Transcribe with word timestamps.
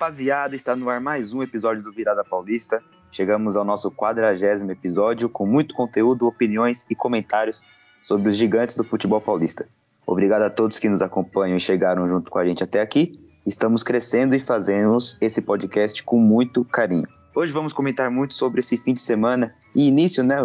rapaziada, 0.00 0.56
está 0.56 0.74
no 0.74 0.88
ar 0.88 0.98
mais 0.98 1.34
um 1.34 1.42
episódio 1.42 1.82
do 1.82 1.92
Virada 1.92 2.24
Paulista. 2.24 2.82
Chegamos 3.10 3.54
ao 3.54 3.66
nosso 3.66 3.90
quadragésimo 3.90 4.70
episódio 4.70 5.28
com 5.28 5.44
muito 5.44 5.74
conteúdo, 5.74 6.26
opiniões 6.26 6.86
e 6.88 6.94
comentários 6.94 7.66
sobre 8.00 8.30
os 8.30 8.34
gigantes 8.34 8.74
do 8.76 8.82
futebol 8.82 9.20
paulista. 9.20 9.68
Obrigado 10.06 10.40
a 10.40 10.48
todos 10.48 10.78
que 10.78 10.88
nos 10.88 11.02
acompanham 11.02 11.58
e 11.58 11.60
chegaram 11.60 12.08
junto 12.08 12.30
com 12.30 12.38
a 12.38 12.48
gente 12.48 12.64
até 12.64 12.80
aqui. 12.80 13.20
Estamos 13.44 13.82
crescendo 13.82 14.34
e 14.34 14.38
fazemos 14.38 15.18
esse 15.20 15.42
podcast 15.42 16.02
com 16.02 16.16
muito 16.16 16.64
carinho. 16.64 17.06
Hoje 17.34 17.52
vamos 17.52 17.74
comentar 17.74 18.10
muito 18.10 18.32
sobre 18.32 18.60
esse 18.60 18.78
fim 18.78 18.94
de 18.94 19.00
semana 19.00 19.54
e 19.76 19.86
início, 19.86 20.24
né? 20.24 20.36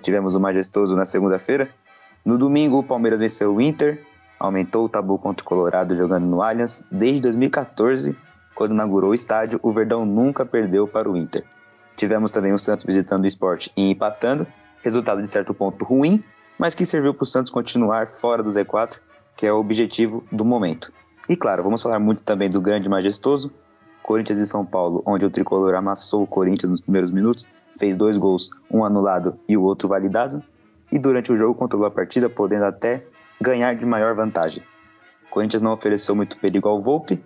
Tivemos 0.00 0.34
o 0.34 0.40
majestoso 0.40 0.96
na 0.96 1.04
segunda-feira. 1.04 1.68
No 2.24 2.38
domingo, 2.38 2.78
o 2.78 2.82
Palmeiras 2.82 3.20
venceu 3.20 3.54
o 3.54 3.60
Inter, 3.60 4.02
aumentou 4.38 4.86
o 4.86 4.88
tabu 4.88 5.18
contra 5.18 5.44
o 5.44 5.46
Colorado 5.46 5.94
jogando 5.94 6.24
no 6.24 6.40
Allianz. 6.40 6.88
Desde 6.90 7.20
2014, 7.20 8.16
quando 8.60 8.74
inaugurou 8.74 9.12
o 9.12 9.14
estádio, 9.14 9.58
o 9.62 9.72
Verdão 9.72 10.04
nunca 10.04 10.44
perdeu 10.44 10.86
para 10.86 11.10
o 11.10 11.16
Inter. 11.16 11.42
Tivemos 11.96 12.30
também 12.30 12.52
o 12.52 12.58
Santos 12.58 12.84
visitando 12.84 13.24
o 13.24 13.26
esporte 13.26 13.72
e 13.74 13.90
empatando, 13.90 14.46
resultado 14.82 15.22
de 15.22 15.28
certo 15.30 15.54
ponto 15.54 15.82
ruim, 15.82 16.22
mas 16.58 16.74
que 16.74 16.84
serviu 16.84 17.14
para 17.14 17.22
o 17.22 17.26
Santos 17.26 17.50
continuar 17.50 18.06
fora 18.06 18.42
do 18.42 18.50
Z4, 18.50 19.00
que 19.34 19.46
é 19.46 19.52
o 19.52 19.56
objetivo 19.56 20.22
do 20.30 20.44
momento. 20.44 20.92
E 21.26 21.36
claro, 21.36 21.62
vamos 21.62 21.80
falar 21.80 21.98
muito 21.98 22.22
também 22.22 22.50
do 22.50 22.60
grande 22.60 22.86
majestoso, 22.86 23.50
Corinthians 24.02 24.40
e 24.40 24.46
São 24.46 24.62
Paulo, 24.62 25.02
onde 25.06 25.24
o 25.24 25.30
tricolor 25.30 25.74
amassou 25.74 26.24
o 26.24 26.26
Corinthians 26.26 26.68
nos 26.68 26.82
primeiros 26.82 27.10
minutos, 27.10 27.48
fez 27.78 27.96
dois 27.96 28.18
gols, 28.18 28.50
um 28.70 28.84
anulado 28.84 29.40
e 29.48 29.56
o 29.56 29.62
outro 29.62 29.88
validado, 29.88 30.42
e 30.92 30.98
durante 30.98 31.32
o 31.32 31.36
jogo 31.36 31.54
controlou 31.54 31.88
a 31.88 31.90
partida, 31.90 32.28
podendo 32.28 32.66
até 32.66 33.06
ganhar 33.40 33.74
de 33.74 33.86
maior 33.86 34.14
vantagem. 34.14 34.62
Corinthians 35.30 35.62
não 35.62 35.72
ofereceu 35.72 36.14
muito 36.14 36.36
perigo 36.36 36.68
ao 36.68 36.82
Volpe 36.82 37.24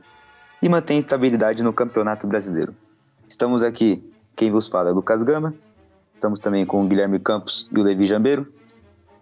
e 0.65 0.69
mantém 0.71 0.99
estabilidade 0.99 1.63
no 1.63 1.75
Campeonato 1.75 2.27
Brasileiro. 2.27 2.75
Estamos 3.29 3.63
aqui, 3.63 4.03
quem 4.35 4.51
vos 4.51 4.67
fala 4.67 4.89
é 4.89 4.93
Lucas 4.95 5.23
Gama, 5.23 5.53
estamos 6.15 6.41
também 6.41 6.65
com 6.65 6.83
o 6.83 6.89
Guilherme 6.89 7.19
Campos 7.19 7.69
e 7.71 7.79
o 7.79 7.83
Levi 7.83 8.07
Jambeiro. 8.07 8.51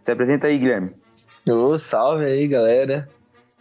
Se 0.05 0.13
apresenta 0.13 0.47
aí, 0.47 0.57
Guilherme. 0.57 0.93
Ô, 1.51 1.77
salve 1.77 2.27
aí, 2.27 2.47
galera. 2.47 3.09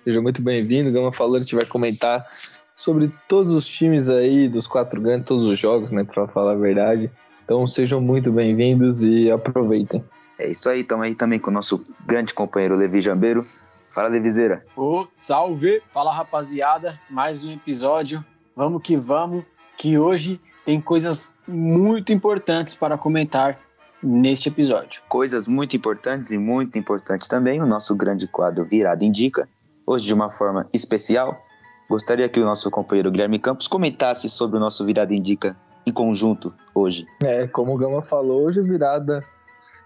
Seja 0.04 0.22
muito 0.22 0.44
bem-vindo. 0.44 0.92
Gama 0.92 1.12
falando, 1.12 1.38
a 1.38 1.40
gente 1.40 1.56
vai 1.56 1.66
comentar 1.66 2.24
sobre 2.78 3.12
todos 3.28 3.52
os 3.52 3.66
times 3.66 4.12
aí, 4.12 4.48
dos 4.48 4.68
quatro 4.68 5.02
grandes, 5.02 5.26
todos 5.26 5.48
os 5.48 5.58
jogos, 5.58 5.90
né, 5.90 6.04
para 6.04 6.28
falar 6.28 6.52
a 6.52 6.56
verdade. 6.56 7.10
Então 7.44 7.66
sejam 7.66 8.00
muito 8.00 8.32
bem-vindos 8.32 9.04
e 9.04 9.32
aproveitem. 9.32 10.06
É 10.38 10.52
isso 10.52 10.70
aí, 10.70 10.82
estamos 10.82 11.08
aí 11.08 11.16
também 11.16 11.40
com 11.40 11.50
o 11.50 11.54
nosso 11.54 11.84
grande 12.06 12.32
companheiro 12.32 12.76
Levi 12.76 13.02
Jambeiro. 13.02 13.42
Fala, 13.92 14.08
Levizeira. 14.08 14.64
Ô, 14.76 15.06
salve! 15.12 15.82
Fala, 15.94 16.14
rapaziada. 16.14 16.98
Mais 17.10 17.44
um 17.44 17.52
episódio. 17.52 18.24
Vamos 18.56 18.82
que 18.82 18.96
vamos, 18.96 19.44
que 19.78 19.98
hoje 19.98 20.40
tem 20.66 20.80
coisas 20.80 21.30
muito 21.46 22.14
importantes 22.14 22.74
para 22.74 22.98
comentar 22.98 23.60
neste 24.02 24.48
episódio. 24.48 25.02
Coisas 25.10 25.46
muito 25.46 25.76
importantes 25.76 26.32
e 26.32 26.38
muito 26.38 26.80
importantes 26.80 27.28
também, 27.28 27.62
o 27.62 27.66
nosso 27.66 27.94
grande 27.94 28.28
quadro 28.28 28.64
Virado 28.64 29.04
Indica. 29.04 29.48
Hoje, 29.86 30.06
de 30.06 30.14
uma 30.14 30.32
forma 30.32 30.70
especial, 30.74 31.38
gostaria 31.90 32.30
que 32.30 32.40
o 32.40 32.46
nosso 32.46 32.72
companheiro 32.72 33.12
Guilherme 33.12 33.40
Campos 33.40 33.68
comentasse 33.68 34.30
sobre 34.30 34.56
o 34.56 34.60
nosso 34.60 34.86
Virada 34.86 35.14
Indica 35.14 35.58
em 35.86 35.92
conjunto 35.92 36.54
hoje. 36.74 37.06
É, 37.22 37.46
como 37.46 37.76
o 37.76 37.78
Gama 37.78 38.02
falou, 38.02 38.46
hoje 38.46 38.62
o 38.62 38.64
Virada 38.64 39.22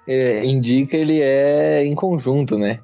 é, 0.08 0.46
indica 0.46 0.96
ele 0.96 1.22
é 1.22 1.84
em 1.84 1.96
conjunto, 1.96 2.56
né? 2.56 2.80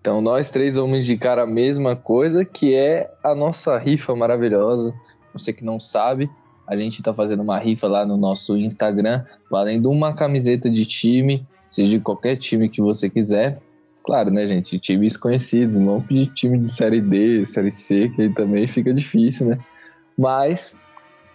Então 0.00 0.20
nós 0.20 0.50
três 0.50 0.76
vamos 0.76 0.98
indicar 0.98 1.38
a 1.38 1.46
mesma 1.46 1.96
coisa, 1.96 2.44
que 2.44 2.74
é 2.74 3.10
a 3.22 3.34
nossa 3.34 3.76
rifa 3.78 4.14
maravilhosa. 4.14 4.94
Você 5.32 5.52
que 5.52 5.64
não 5.64 5.78
sabe, 5.78 6.30
a 6.66 6.76
gente 6.76 6.94
está 6.94 7.12
fazendo 7.12 7.42
uma 7.42 7.58
rifa 7.58 7.86
lá 7.86 8.06
no 8.06 8.16
nosso 8.16 8.56
Instagram, 8.56 9.24
valendo 9.50 9.90
uma 9.90 10.14
camiseta 10.14 10.70
de 10.70 10.84
time, 10.86 11.46
seja 11.70 11.90
de 11.90 12.00
qualquer 12.00 12.36
time 12.36 12.68
que 12.68 12.80
você 12.80 13.10
quiser. 13.10 13.60
Claro, 14.04 14.30
né, 14.30 14.46
gente? 14.46 14.78
Times 14.78 15.16
conhecidos, 15.16 15.76
não 15.76 16.00
pedir 16.00 16.32
time 16.32 16.58
de 16.58 16.70
série 16.70 17.00
D, 17.00 17.44
série 17.44 17.70
C, 17.70 18.08
que 18.08 18.22
aí 18.22 18.32
também 18.32 18.66
fica 18.66 18.92
difícil, 18.94 19.48
né? 19.48 19.58
Mas 20.16 20.76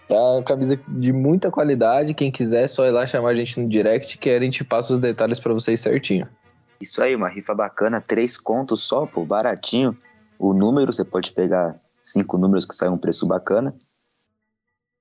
Tá 0.08 0.42
camisa 0.44 0.78
de 0.86 1.12
muita 1.12 1.50
qualidade. 1.50 2.14
Quem 2.14 2.30
quiser, 2.30 2.64
é 2.64 2.68
só 2.68 2.86
ir 2.86 2.90
lá 2.90 3.06
chamar 3.06 3.30
a 3.30 3.34
gente 3.34 3.58
no 3.58 3.68
direct 3.68 4.18
que 4.18 4.30
a 4.30 4.40
gente 4.40 4.62
passa 4.62 4.92
os 4.92 4.98
detalhes 4.98 5.40
para 5.40 5.54
vocês 5.54 5.80
certinho. 5.80 6.28
Isso 6.80 7.02
aí, 7.02 7.14
uma 7.14 7.28
rifa 7.28 7.54
bacana, 7.54 8.00
três 8.00 8.36
contos 8.36 8.82
só, 8.82 9.06
pô, 9.06 9.24
baratinho. 9.24 9.96
O 10.38 10.52
número, 10.52 10.92
você 10.92 11.04
pode 11.04 11.32
pegar 11.32 11.80
cinco 12.02 12.36
números 12.36 12.66
que 12.66 12.74
saem 12.74 12.92
um 12.92 12.98
preço 12.98 13.26
bacana. 13.26 13.74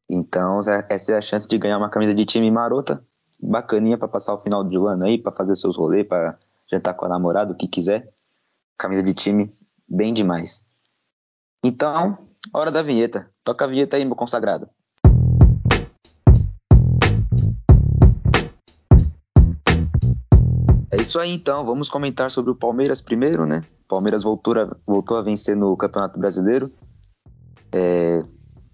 Então, 0.09 0.59
essa 0.89 1.13
é 1.13 1.17
a 1.17 1.21
chance 1.21 1.47
de 1.47 1.57
ganhar 1.57 1.77
uma 1.77 1.89
camisa 1.89 2.13
de 2.13 2.25
time 2.25 2.49
marota, 2.51 3.03
bacaninha 3.39 3.97
para 3.97 4.07
passar 4.07 4.33
o 4.33 4.37
final 4.37 4.63
do 4.63 4.87
ano 4.87 5.05
aí, 5.05 5.17
para 5.17 5.31
fazer 5.31 5.55
seus 5.55 5.75
rolês, 5.75 6.07
para 6.07 6.37
jantar 6.71 6.93
com 6.93 7.05
a 7.05 7.09
namorada, 7.09 7.51
o 7.51 7.55
que 7.55 7.67
quiser. 7.67 8.13
Camisa 8.77 9.03
de 9.03 9.13
time, 9.13 9.51
bem 9.87 10.13
demais. 10.13 10.65
Então, 11.63 12.17
hora 12.53 12.71
da 12.71 12.81
vinheta. 12.81 13.31
Toca 13.43 13.65
a 13.65 13.67
vinheta 13.67 13.97
aí, 13.97 14.05
meu 14.05 14.15
consagrado. 14.15 14.69
Isso 21.03 21.19
aí 21.19 21.33
então, 21.33 21.65
vamos 21.65 21.89
comentar 21.89 22.31
sobre 22.31 22.51
o 22.51 22.55
Palmeiras 22.55 23.01
primeiro, 23.01 23.45
né? 23.45 23.63
Palmeiras 23.89 24.23
voltou 24.23 24.57
a, 24.57 24.75
voltou 24.87 25.17
a 25.17 25.21
vencer 25.21 25.55
no 25.55 25.75
Campeonato 25.75 26.17
Brasileiro. 26.17 26.71
É, 27.73 28.23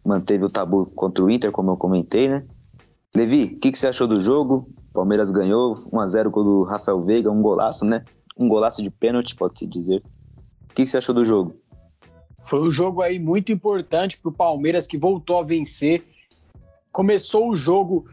manteve 0.06 0.46
o 0.46 0.50
tabu 0.50 0.86
contra 0.96 1.24
o 1.24 1.30
Inter, 1.30 1.52
como 1.52 1.72
eu 1.72 1.78
comentei, 1.78 2.28
né? 2.28 2.46
Levi, 3.16 3.46
o 3.46 3.60
que, 3.60 3.72
que, 3.72 3.78
você 3.78 3.88
achou 3.88 4.08
do 4.08 4.22
jogo? 4.22 4.70
Palmeiras 4.94 5.32
ganhou 5.32 5.78
1x0 5.92 6.30
com 6.30 6.42
o 6.42 6.64
Rafael 6.64 7.04
Veiga, 7.04 7.32
um 7.32 7.42
golaço, 7.42 7.84
né? 7.84 8.06
Um 8.38 8.48
golaço 8.48 8.84
de 8.84 8.92
pênalti, 8.92 9.36
pode-se 9.36 9.66
dizer. 9.66 10.04
O 10.70 10.74
que, 10.74 10.84
que, 10.84 10.88
você 10.88 10.98
achou 10.98 11.16
do 11.16 11.26
jogo? 11.26 11.56
Foi 12.44 12.62
um 12.62 12.70
jogo 12.70 13.02
aí 13.02 13.18
muito 13.18 13.52
importante 13.52 14.20
para 14.20 14.30
o 14.30 14.34
Palmeiras 14.34 14.86
que 14.86 14.98
voltou 14.98 15.40
a 15.40 15.44
vencer. 15.44 16.04
Começou 16.92 17.50
o 17.50 17.56
jogo 17.56 18.08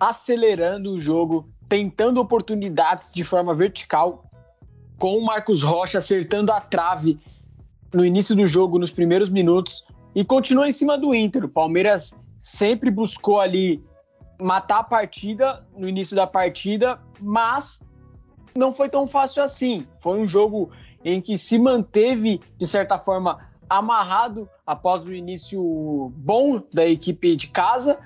acelerando 0.00 0.92
o 0.92 0.98
jogo, 0.98 1.48
tentando 1.68 2.20
oportunidades 2.20 3.12
de 3.12 3.22
forma 3.22 3.54
vertical, 3.54 4.24
com 4.98 5.18
o 5.18 5.24
Marcos 5.24 5.62
Rocha 5.62 5.98
acertando 5.98 6.50
a 6.50 6.60
trave 6.60 7.16
no 7.92 8.04
início 8.04 8.34
do 8.34 8.46
jogo, 8.46 8.78
nos 8.78 8.90
primeiros 8.90 9.30
minutos, 9.30 9.86
e 10.14 10.24
continua 10.24 10.68
em 10.68 10.72
cima 10.72 10.98
do 10.98 11.14
Inter. 11.14 11.44
O 11.44 11.48
Palmeiras 11.48 12.14
sempre 12.40 12.90
buscou 12.90 13.40
ali 13.40 13.82
matar 14.40 14.80
a 14.80 14.84
partida 14.84 15.66
no 15.76 15.88
início 15.88 16.16
da 16.16 16.26
partida, 16.26 16.98
mas 17.20 17.82
não 18.56 18.72
foi 18.72 18.88
tão 18.88 19.06
fácil 19.06 19.42
assim. 19.42 19.86
Foi 20.00 20.18
um 20.18 20.26
jogo 20.26 20.70
em 21.04 21.20
que 21.20 21.36
se 21.36 21.58
manteve, 21.58 22.40
de 22.58 22.66
certa 22.66 22.98
forma, 22.98 23.38
amarrado 23.68 24.48
após 24.66 25.06
o 25.06 25.12
início 25.12 26.12
bom 26.16 26.62
da 26.72 26.86
equipe 26.86 27.36
de 27.36 27.48
casa 27.48 27.98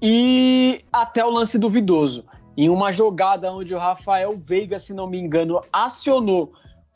e 0.00 0.84
até 0.92 1.24
o 1.24 1.30
lance 1.30 1.58
duvidoso 1.58 2.24
em 2.56 2.68
uma 2.68 2.92
jogada 2.92 3.52
onde 3.52 3.74
o 3.74 3.78
Rafael 3.78 4.36
Veiga, 4.36 4.78
se 4.78 4.92
não 4.92 5.06
me 5.06 5.18
engano, 5.18 5.60
acionou 5.72 6.52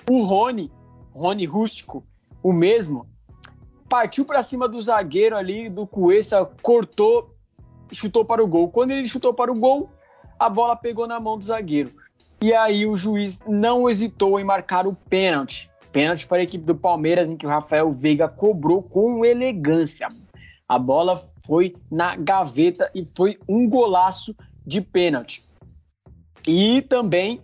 o 0.08 0.22
Rony, 0.22 0.70
Rony 1.14 1.44
Rústico, 1.44 2.04
o 2.42 2.52
mesmo, 2.52 3.06
partiu 3.88 4.24
para 4.24 4.42
cima 4.42 4.68
do 4.68 4.80
zagueiro 4.80 5.36
ali, 5.36 5.68
do 5.68 5.86
Cuesta, 5.86 6.44
cortou 6.62 7.34
e 7.90 7.94
chutou 7.94 8.24
para 8.24 8.42
o 8.42 8.46
gol. 8.46 8.68
Quando 8.68 8.90
ele 8.90 9.08
chutou 9.08 9.32
para 9.32 9.50
o 9.50 9.58
gol, 9.58 9.88
a 10.38 10.48
bola 10.48 10.76
pegou 10.76 11.06
na 11.06 11.18
mão 11.18 11.38
do 11.38 11.44
zagueiro. 11.44 11.92
E 12.42 12.52
aí 12.52 12.86
o 12.86 12.96
juiz 12.96 13.40
não 13.46 13.88
hesitou 13.88 14.38
em 14.38 14.44
marcar 14.44 14.86
o 14.86 14.94
pênalti. 15.08 15.70
Pênalti 15.90 16.26
para 16.26 16.38
a 16.38 16.42
equipe 16.42 16.64
do 16.64 16.74
Palmeiras, 16.74 17.28
em 17.28 17.36
que 17.36 17.46
o 17.46 17.48
Rafael 17.48 17.90
Veiga 17.90 18.28
cobrou 18.28 18.82
com 18.82 19.24
elegância. 19.24 20.08
A 20.68 20.78
bola 20.78 21.16
foi 21.46 21.74
na 21.90 22.16
gaveta 22.16 22.90
e 22.94 23.06
foi 23.16 23.38
um 23.48 23.68
golaço 23.68 24.36
de 24.66 24.80
pênalti. 24.80 25.45
E 26.46 26.82
também 26.82 27.40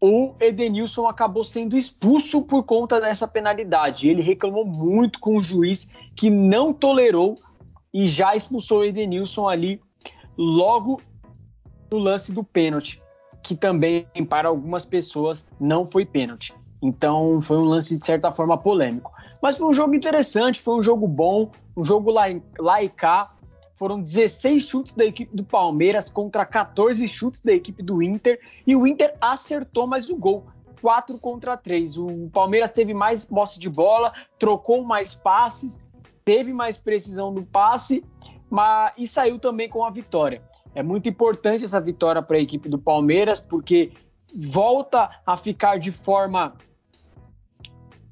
o 0.00 0.34
Edenilson 0.40 1.06
acabou 1.06 1.44
sendo 1.44 1.76
expulso 1.76 2.42
por 2.42 2.62
conta 2.64 3.00
dessa 3.00 3.28
penalidade. 3.28 4.08
Ele 4.08 4.22
reclamou 4.22 4.64
muito 4.64 5.20
com 5.20 5.36
o 5.36 5.42
juiz 5.42 5.90
que 6.16 6.30
não 6.30 6.72
tolerou 6.72 7.36
e 7.92 8.06
já 8.06 8.34
expulsou 8.34 8.80
o 8.80 8.84
Edenilson 8.84 9.48
ali 9.48 9.80
logo 10.38 11.02
no 11.90 11.98
lance 11.98 12.32
do 12.32 12.42
pênalti, 12.42 13.02
que 13.42 13.54
também 13.54 14.06
para 14.28 14.48
algumas 14.48 14.86
pessoas 14.86 15.46
não 15.58 15.84
foi 15.84 16.06
pênalti. 16.06 16.54
Então 16.82 17.40
foi 17.42 17.58
um 17.58 17.64
lance 17.64 17.98
de 17.98 18.06
certa 18.06 18.32
forma 18.32 18.56
polêmico. 18.56 19.12
Mas 19.42 19.58
foi 19.58 19.68
um 19.68 19.72
jogo 19.72 19.94
interessante, 19.94 20.62
foi 20.62 20.76
um 20.76 20.82
jogo 20.82 21.06
bom, 21.06 21.50
um 21.76 21.84
jogo 21.84 22.10
lá, 22.10 22.24
lá 22.58 22.82
e 22.82 22.88
cá. 22.88 23.34
Foram 23.80 24.00
16 24.00 24.62
chutes 24.62 24.94
da 24.94 25.04
equipe 25.04 25.34
do 25.34 25.42
Palmeiras 25.42 26.08
contra 26.08 26.46
14 26.46 27.08
chutes 27.08 27.40
da 27.40 27.52
equipe 27.52 27.82
do 27.82 28.00
Inter. 28.00 28.38
E 28.64 28.76
o 28.76 28.86
Inter 28.86 29.16
acertou 29.20 29.88
mais 29.88 30.08
o 30.08 30.16
gol. 30.16 30.46
4 30.80 31.18
contra 31.18 31.56
3. 31.56 31.98
O 31.98 32.30
Palmeiras 32.32 32.70
teve 32.70 32.94
mais 32.94 33.24
posse 33.24 33.58
de 33.58 33.68
bola, 33.68 34.12
trocou 34.38 34.84
mais 34.84 35.14
passes 35.14 35.80
teve 36.30 36.52
mais 36.52 36.76
precisão 36.76 37.32
no 37.32 37.44
passe 37.44 38.04
mas, 38.48 38.92
e 38.96 39.06
saiu 39.06 39.38
também 39.38 39.68
com 39.68 39.84
a 39.84 39.90
vitória. 39.90 40.42
É 40.74 40.82
muito 40.82 41.08
importante 41.08 41.64
essa 41.64 41.80
vitória 41.80 42.22
para 42.22 42.36
a 42.36 42.40
equipe 42.40 42.68
do 42.68 42.78
Palmeiras, 42.78 43.40
porque 43.40 43.90
volta 44.32 45.10
a 45.26 45.36
ficar 45.36 45.78
de 45.78 45.90
forma, 45.90 46.54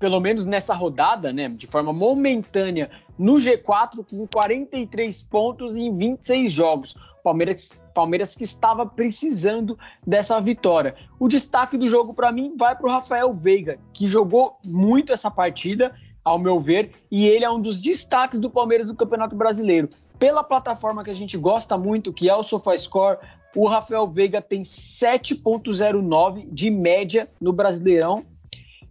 pelo 0.01 0.19
menos 0.19 0.47
nessa 0.47 0.75
rodada, 0.75 1.33
né, 1.33 1.49
de 1.49 1.67
forma 1.69 1.93
momentânea, 1.93 2.91
no 3.19 3.35
G4 3.35 4.05
com 4.09 4.27
43 4.27 5.23
pontos 5.23 5.77
em 5.77 5.95
26 5.97 6.53
jogos. 6.53 6.97
Palmeiras, 7.23 7.83
Palmeiras 7.93 8.35
que 8.35 8.45
estava 8.45 8.87
precisando 8.87 9.79
dessa 10.07 10.41
vitória. 10.41 10.95
O 11.19 11.29
destaque 11.29 11.77
do 11.77 11.89
jogo 11.89 12.15
para 12.15 12.33
mim 12.33 12.55
vai 12.57 12.77
para 12.77 12.87
o 12.87 12.91
Rafael 12.91 13.35
Veiga, 13.35 13.79
que 13.93 14.07
jogou 14.07 14.57
muito 14.65 15.13
essa 15.13 15.31
partida, 15.31 15.95
ao 16.25 16.39
meu 16.39 16.61
ver, 16.61 16.93
e 17.11 17.27
ele 17.27 17.45
é 17.45 17.51
um 17.51 17.61
dos 17.61 17.81
destaques 17.81 18.39
do 18.39 18.51
Palmeiras 18.51 18.87
do 18.87 18.95
Campeonato 18.95 19.35
Brasileiro. 19.35 19.89
Pela 20.19 20.45
plataforma 20.45 21.03
que 21.05 21.11
a 21.11 21.15
gente 21.15 21.37
gosta 21.39 21.79
muito, 21.79 22.13
que 22.13 22.29
é 22.29 22.35
o 22.35 22.43
SofaScore, 22.43 23.19
o 23.55 23.67
Rafael 23.67 24.07
Veiga 24.07 24.43
tem 24.43 24.63
7.09 24.63 26.49
de 26.53 26.71
média 26.71 27.29
no 27.41 27.53
Brasileirão, 27.53 28.25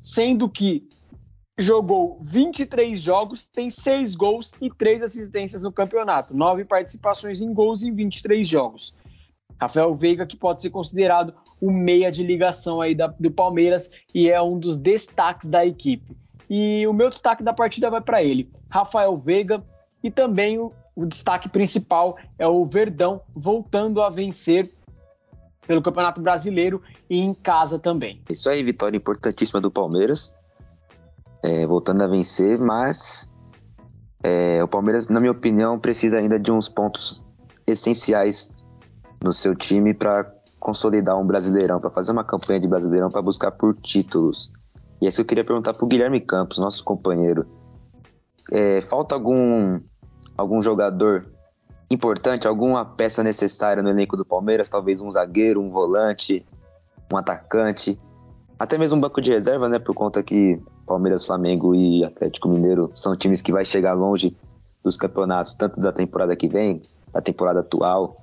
sendo 0.01 0.50
que 0.50 0.88
jogou 1.57 2.18
23 2.21 3.00
jogos, 3.00 3.45
tem 3.45 3.69
6 3.69 4.15
gols 4.15 4.54
e 4.62 4.69
3 4.69 5.01
assistências 5.01 5.63
no 5.63 5.71
campeonato, 5.71 6.36
9 6.36 6.65
participações 6.65 7.42
em 7.42 7.51
gols 7.51 7.81
em 7.81 7.94
23 7.94 8.48
jogos. 8.48 8.94
Rafael 9.59 9.94
Veiga, 9.95 10.27
que 10.27 10.38
pode 10.38 10.62
ser 10.62 10.69
considerado 10.69 11.33
o 11.59 11.71
meia 11.71 12.12
de 12.12 12.21
ligação 12.24 12.80
aí 12.80 12.94
da, 12.94 13.07
do 13.07 13.31
Palmeiras 13.31 13.89
e 14.13 14.30
é 14.30 14.39
um 14.39 14.59
dos 14.59 14.77
destaques 14.77 15.50
da 15.50 15.65
equipe. 15.65 16.15
E 16.48 16.86
o 16.86 16.94
meu 16.94 17.09
destaque 17.09 17.44
da 17.44 17.51
partida 17.51 17.89
vai 17.89 18.01
para 18.01 18.24
ele, 18.24 18.51
Rafael 18.69 19.18
Veiga, 19.18 19.63
e 20.03 20.12
também 20.12 20.60
o, 20.60 20.71
o 20.95 21.06
destaque 21.07 21.50
principal 21.50 22.18
é 22.38 22.48
o 22.48 22.63
Verdão 22.65 23.19
voltando 23.36 24.01
a 24.01 24.12
vencer 24.12 24.71
pelo 25.65 25.81
Campeonato 25.81 26.21
Brasileiro 26.21 26.81
e 27.10 27.19
em 27.19 27.33
casa 27.33 27.80
também. 27.80 28.21
Isso 28.30 28.48
aí, 28.48 28.63
vitória 28.63 28.95
importantíssima 28.95 29.60
do 29.60 29.71
Palmeiras 29.71 30.37
é, 31.44 31.66
voltando 31.66 32.04
a 32.04 32.07
vencer, 32.07 32.60
mas 32.60 33.34
é, 34.24 34.63
o 34.63 34.68
Palmeiras, 34.68 35.10
na 35.10 35.19
minha 35.19 35.31
opinião, 35.31 35.80
precisa 35.80 36.18
ainda 36.18 36.39
de 36.39 36.51
uns 36.51 36.68
pontos 36.68 37.25
essenciais 37.66 38.54
no 39.24 39.34
seu 39.34 39.56
time 39.56 39.94
para 39.94 40.31
consolidar 40.60 41.18
um 41.19 41.25
Brasileirão, 41.25 41.80
para 41.80 41.92
fazer 41.92 42.12
uma 42.12 42.24
campanha 42.24 42.60
de 42.60 42.68
Brasileirão 42.68 43.10
para 43.10 43.22
buscar 43.22 43.51
por 43.51 43.75
títulos. 43.75 44.51
E 45.01 45.06
é 45.06 45.10
isso 45.10 45.18
que 45.18 45.22
eu 45.22 45.28
queria 45.28 45.44
perguntar 45.44 45.74
para 45.74 45.86
o 45.86 45.88
Guilherme 45.88 46.19
Campos, 46.19 46.57
nosso 46.57 46.84
companheiro. 46.84 47.45
É, 48.51 48.81
falta 48.81 49.13
algum, 49.13 49.80
algum 50.36 50.60
jogador 50.60 51.25
importante, 51.89 52.48
alguma 52.48 52.84
peça 52.84 53.24
necessária 53.24 53.84
no 53.84 53.89
elenco 53.89 54.18
do 54.18 54.25
Palmeiras? 54.25 54.69
Talvez 54.69 55.00
um 55.00 55.10
zagueiro, 55.12 55.62
um 55.62 55.69
volante, 55.69 56.45
um 57.13 57.18
atacante, 57.18 58.00
até 58.59 58.77
mesmo 58.77 58.98
um 58.98 59.00
banco 59.00 59.21
de 59.21 59.31
reserva, 59.31 59.69
né? 59.69 59.80
Por 59.80 59.94
conta 59.94 60.24
que 60.24 60.59
Palmeiras, 60.86 61.25
Flamengo 61.25 61.75
e 61.75 62.04
Atlético 62.04 62.50
Mineiro 62.50 62.92
são 62.95 63.15
times 63.15 63.42
que 63.42 63.51
vai 63.51 63.63
chegar 63.63 63.94
longe 63.94 64.36
dos 64.83 64.98
campeonatos, 64.98 65.54
tanto 65.54 65.80
da 65.80 65.92
temporada 65.92 66.36
que 66.36 66.48
vem, 66.48 66.81
da 67.13 67.21
temporada 67.21 67.59
atual. 67.59 68.18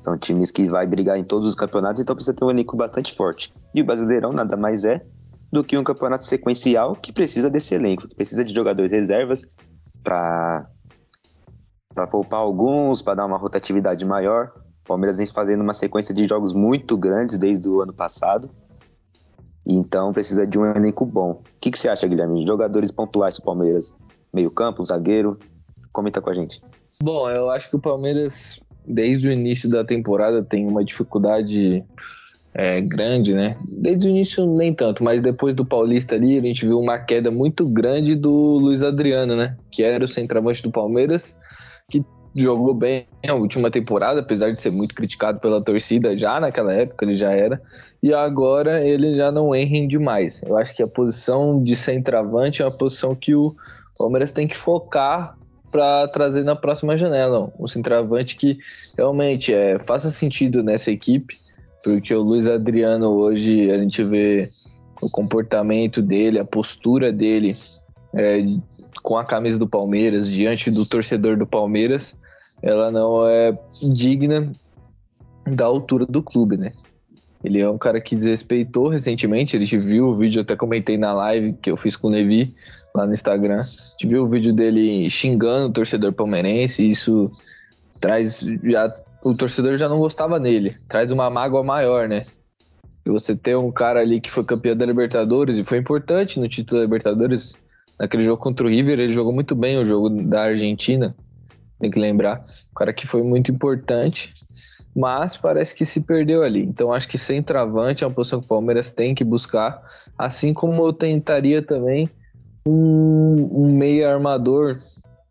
São 0.00 0.16
times 0.16 0.50
que 0.50 0.68
vai 0.68 0.86
brigar 0.86 1.18
em 1.18 1.24
todos 1.24 1.46
os 1.46 1.54
campeonatos, 1.54 2.00
então 2.00 2.14
precisa 2.14 2.34
ter 2.34 2.44
um 2.44 2.50
elenco 2.50 2.76
bastante 2.76 3.12
forte. 3.12 3.52
E 3.74 3.80
o 3.80 3.84
Brasileirão 3.84 4.32
nada 4.32 4.56
mais 4.56 4.84
é 4.84 5.04
do 5.52 5.64
que 5.64 5.76
um 5.76 5.84
campeonato 5.84 6.24
sequencial 6.24 6.94
que 6.94 7.12
precisa 7.12 7.50
desse 7.50 7.74
elenco, 7.74 8.08
que 8.08 8.14
precisa 8.14 8.44
de 8.44 8.54
jogadores 8.54 8.90
reservas 8.90 9.48
para 10.02 10.66
para 11.94 12.06
poupar 12.06 12.38
alguns, 12.38 13.02
para 13.02 13.16
dar 13.16 13.26
uma 13.26 13.36
rotatividade 13.36 14.04
maior. 14.04 14.52
O 14.84 14.88
Palmeiras 14.88 15.16
vem 15.16 15.26
fazendo 15.26 15.62
uma 15.62 15.74
sequência 15.74 16.14
de 16.14 16.26
jogos 16.26 16.52
muito 16.52 16.96
grandes 16.96 17.36
desde 17.36 17.68
o 17.68 17.80
ano 17.80 17.92
passado 17.92 18.48
então 19.76 20.12
precisa 20.12 20.46
de 20.46 20.58
um 20.58 20.64
elenco 20.64 21.04
bom. 21.04 21.32
O 21.32 21.40
que, 21.60 21.70
que 21.70 21.78
você 21.78 21.88
acha, 21.88 22.06
Guilherme? 22.06 22.46
Jogadores 22.46 22.90
pontuais 22.90 23.36
do 23.36 23.42
Palmeiras? 23.42 23.94
Meio 24.32 24.50
campo, 24.50 24.84
zagueiro? 24.84 25.38
Comenta 25.92 26.20
com 26.20 26.30
a 26.30 26.32
gente. 26.32 26.62
Bom, 27.02 27.28
eu 27.28 27.50
acho 27.50 27.68
que 27.68 27.76
o 27.76 27.80
Palmeiras, 27.80 28.60
desde 28.86 29.28
o 29.28 29.32
início 29.32 29.68
da 29.68 29.84
temporada, 29.84 30.42
tem 30.42 30.66
uma 30.66 30.84
dificuldade 30.84 31.84
é, 32.54 32.80
grande, 32.80 33.34
né? 33.34 33.56
Desde 33.66 34.08
o 34.08 34.10
início 34.10 34.46
nem 34.46 34.74
tanto, 34.74 35.04
mas 35.04 35.20
depois 35.20 35.54
do 35.54 35.64
Paulista 35.64 36.14
ali, 36.14 36.38
a 36.38 36.42
gente 36.42 36.66
viu 36.66 36.78
uma 36.78 36.98
queda 36.98 37.30
muito 37.30 37.68
grande 37.68 38.14
do 38.14 38.32
Luiz 38.58 38.82
Adriano, 38.82 39.36
né? 39.36 39.56
Que 39.70 39.82
era 39.82 40.04
o 40.04 40.08
centroavante 40.08 40.62
do 40.62 40.70
Palmeiras, 40.70 41.36
que 41.88 42.04
jogou 42.38 42.74
bem 42.74 43.06
a 43.26 43.34
última 43.34 43.70
temporada, 43.70 44.20
apesar 44.20 44.52
de 44.52 44.60
ser 44.60 44.70
muito 44.70 44.94
criticado 44.94 45.40
pela 45.40 45.60
torcida 45.60 46.16
já 46.16 46.40
naquela 46.40 46.72
época, 46.72 47.04
ele 47.04 47.14
já 47.14 47.32
era, 47.32 47.60
e 48.02 48.12
agora 48.12 48.84
ele 48.84 49.16
já 49.16 49.30
não 49.30 49.50
rende 49.50 49.98
mais. 49.98 50.42
Eu 50.42 50.56
acho 50.56 50.74
que 50.74 50.82
a 50.82 50.88
posição 50.88 51.62
de 51.62 51.74
centroavante 51.74 52.62
é 52.62 52.64
uma 52.64 52.76
posição 52.76 53.14
que 53.14 53.34
o 53.34 53.54
Palmeiras 53.96 54.32
tem 54.32 54.46
que 54.46 54.56
focar 54.56 55.36
para 55.70 56.08
trazer 56.08 56.44
na 56.44 56.56
próxima 56.56 56.96
janela. 56.96 57.52
Um 57.58 57.66
centroavante 57.66 58.36
que 58.36 58.58
realmente 58.96 59.52
é, 59.52 59.78
faça 59.78 60.10
sentido 60.10 60.62
nessa 60.62 60.90
equipe, 60.90 61.38
porque 61.82 62.14
o 62.14 62.22
Luiz 62.22 62.48
Adriano 62.48 63.08
hoje 63.10 63.70
a 63.70 63.78
gente 63.78 64.02
vê 64.02 64.50
o 65.00 65.08
comportamento 65.08 66.02
dele, 66.02 66.38
a 66.38 66.44
postura 66.44 67.12
dele 67.12 67.56
é, 68.14 68.42
com 69.02 69.16
a 69.16 69.24
camisa 69.24 69.58
do 69.58 69.68
Palmeiras, 69.68 70.30
diante 70.30 70.70
do 70.70 70.84
torcedor 70.84 71.36
do 71.36 71.46
Palmeiras, 71.46 72.16
ela 72.62 72.90
não 72.90 73.26
é 73.26 73.56
digna 73.82 74.52
da 75.46 75.64
altura 75.64 76.04
do 76.06 76.22
clube, 76.22 76.56
né? 76.56 76.72
Ele 77.42 77.60
é 77.60 77.70
um 77.70 77.78
cara 77.78 78.00
que 78.00 78.16
desrespeitou 78.16 78.88
recentemente, 78.88 79.56
a 79.56 79.60
gente 79.60 79.78
viu 79.78 80.08
o 80.08 80.16
vídeo, 80.16 80.42
até 80.42 80.56
comentei 80.56 80.98
na 80.98 81.12
live 81.14 81.52
que 81.62 81.70
eu 81.70 81.76
fiz 81.76 81.94
com 81.96 82.08
o 82.08 82.10
Levi 82.10 82.52
lá 82.94 83.06
no 83.06 83.12
Instagram. 83.12 83.60
A 83.60 83.90
gente 83.92 84.08
viu 84.08 84.24
o 84.24 84.26
vídeo 84.26 84.52
dele 84.52 85.08
xingando 85.08 85.68
o 85.68 85.72
torcedor 85.72 86.12
palmeirense, 86.12 86.84
e 86.84 86.90
isso 86.90 87.30
traz 88.00 88.44
já 88.64 88.92
o 89.22 89.34
torcedor 89.34 89.76
já 89.76 89.88
não 89.88 89.98
gostava 89.98 90.38
nele, 90.38 90.76
traz 90.88 91.10
uma 91.10 91.28
mágoa 91.28 91.62
maior, 91.62 92.08
né? 92.08 92.26
E 93.04 93.10
você 93.10 93.34
ter 93.34 93.56
um 93.56 93.70
cara 93.70 94.00
ali 94.00 94.20
que 94.20 94.30
foi 94.30 94.44
campeão 94.44 94.76
da 94.76 94.86
Libertadores 94.86 95.58
e 95.58 95.64
foi 95.64 95.78
importante 95.78 96.38
no 96.38 96.48
título 96.48 96.80
da 96.80 96.84
Libertadores, 96.84 97.54
naquele 97.98 98.22
jogo 98.22 98.42
contra 98.42 98.66
o 98.66 98.70
River, 98.70 98.98
ele 98.98 99.12
jogou 99.12 99.32
muito 99.32 99.54
bem 99.54 99.78
o 99.78 99.84
jogo 99.84 100.10
da 100.10 100.42
Argentina 100.42 101.14
tem 101.78 101.90
que 101.90 101.98
lembrar. 101.98 102.44
O 102.70 102.74
cara 102.74 102.92
que 102.92 103.06
foi 103.06 103.22
muito 103.22 103.50
importante, 103.50 104.34
mas 104.94 105.36
parece 105.36 105.74
que 105.74 105.86
se 105.86 106.00
perdeu 106.00 106.42
ali. 106.42 106.62
Então 106.62 106.92
acho 106.92 107.08
que 107.08 107.18
centroavante 107.18 108.04
é 108.04 108.06
uma 108.06 108.14
posição 108.14 108.40
que 108.40 108.46
o 108.46 108.48
Palmeiras 108.48 108.90
tem 108.90 109.14
que 109.14 109.24
buscar, 109.24 109.82
assim 110.16 110.52
como 110.52 110.84
eu 110.84 110.92
tentaria 110.92 111.62
também 111.62 112.10
um, 112.66 113.48
um 113.52 113.72
meia 113.72 114.12
armador 114.12 114.78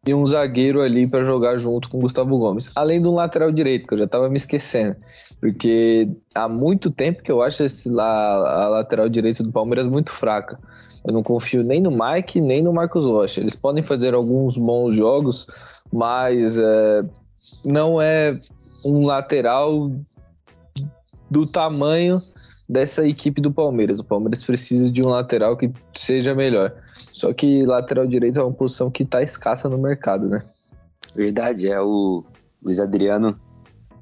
e 0.08 0.14
um 0.14 0.26
zagueiro 0.26 0.82
ali 0.82 1.06
para 1.06 1.22
jogar 1.22 1.58
junto 1.58 1.90
com 1.90 1.98
o 1.98 2.02
Gustavo 2.02 2.38
Gomes. 2.38 2.72
Além 2.74 3.02
do 3.02 3.12
lateral 3.12 3.52
direito, 3.52 3.88
que 3.88 3.94
eu 3.94 3.98
já 3.98 4.06
estava 4.06 4.30
me 4.30 4.38
esquecendo. 4.38 4.96
Porque 5.40 6.10
há 6.34 6.48
muito 6.48 6.90
tempo 6.90 7.22
que 7.22 7.32
eu 7.32 7.42
acho 7.42 7.64
esse, 7.64 7.90
a, 8.00 8.04
a 8.04 8.68
lateral 8.70 9.10
direita 9.10 9.44
do 9.44 9.52
Palmeiras 9.52 9.86
muito 9.86 10.12
fraca. 10.12 10.58
Eu 11.06 11.14
não 11.14 11.22
confio 11.22 11.64
nem 11.64 11.82
no 11.82 11.92
Mike, 11.92 12.42
nem 12.42 12.64
no 12.64 12.74
Marcos 12.74 13.06
Rocha. 13.06 13.40
Eles 13.40 13.56
podem 13.56 13.84
fazer 13.84 14.14
alguns 14.14 14.58
bons 14.58 14.96
jogos, 14.96 15.48
mas 15.92 16.60
é, 16.60 17.04
não 17.64 18.02
é 18.02 18.40
um 18.84 19.06
lateral 19.06 19.92
do 21.30 21.46
tamanho 21.46 22.22
dessa 22.68 23.06
equipe 23.06 23.42
do 23.42 23.52
Palmeiras. 23.52 24.00
O 24.00 24.04
Palmeiras 24.04 24.44
precisa 24.44 24.92
de 24.92 25.02
um 25.02 25.10
lateral 25.10 25.56
que 25.56 25.72
seja 25.94 26.36
melhor. 26.36 26.74
Só 27.12 27.34
que 27.34 27.66
lateral 27.66 28.08
direito 28.08 28.40
é 28.40 28.44
uma 28.44 28.54
posição 28.54 28.92
que 28.92 29.04
está 29.04 29.22
escassa 29.22 29.70
no 29.70 29.78
mercado, 29.78 30.28
né? 30.28 30.44
Verdade, 31.16 31.70
é 31.70 31.82
o 31.82 32.24
Luiz 32.62 32.80
Adriano 32.80 33.40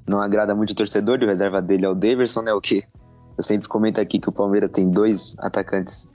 não 0.08 0.20
agrada 0.20 0.54
muito 0.54 0.70
o 0.70 0.74
torcedor, 0.74 1.18
o 1.20 1.26
reserva 1.26 1.60
dele 1.60 1.84
é 1.84 1.88
o 1.88 1.94
Daverson, 1.94 2.42
né? 2.42 2.52
O 2.52 2.60
que 2.60 2.82
eu 3.36 3.42
sempre 3.42 3.68
comento 3.68 4.00
aqui 4.00 4.18
que 4.18 4.28
o 4.28 4.32
Palmeiras 4.32 4.70
tem 4.70 4.90
dois 4.90 5.36
atacantes 5.40 6.10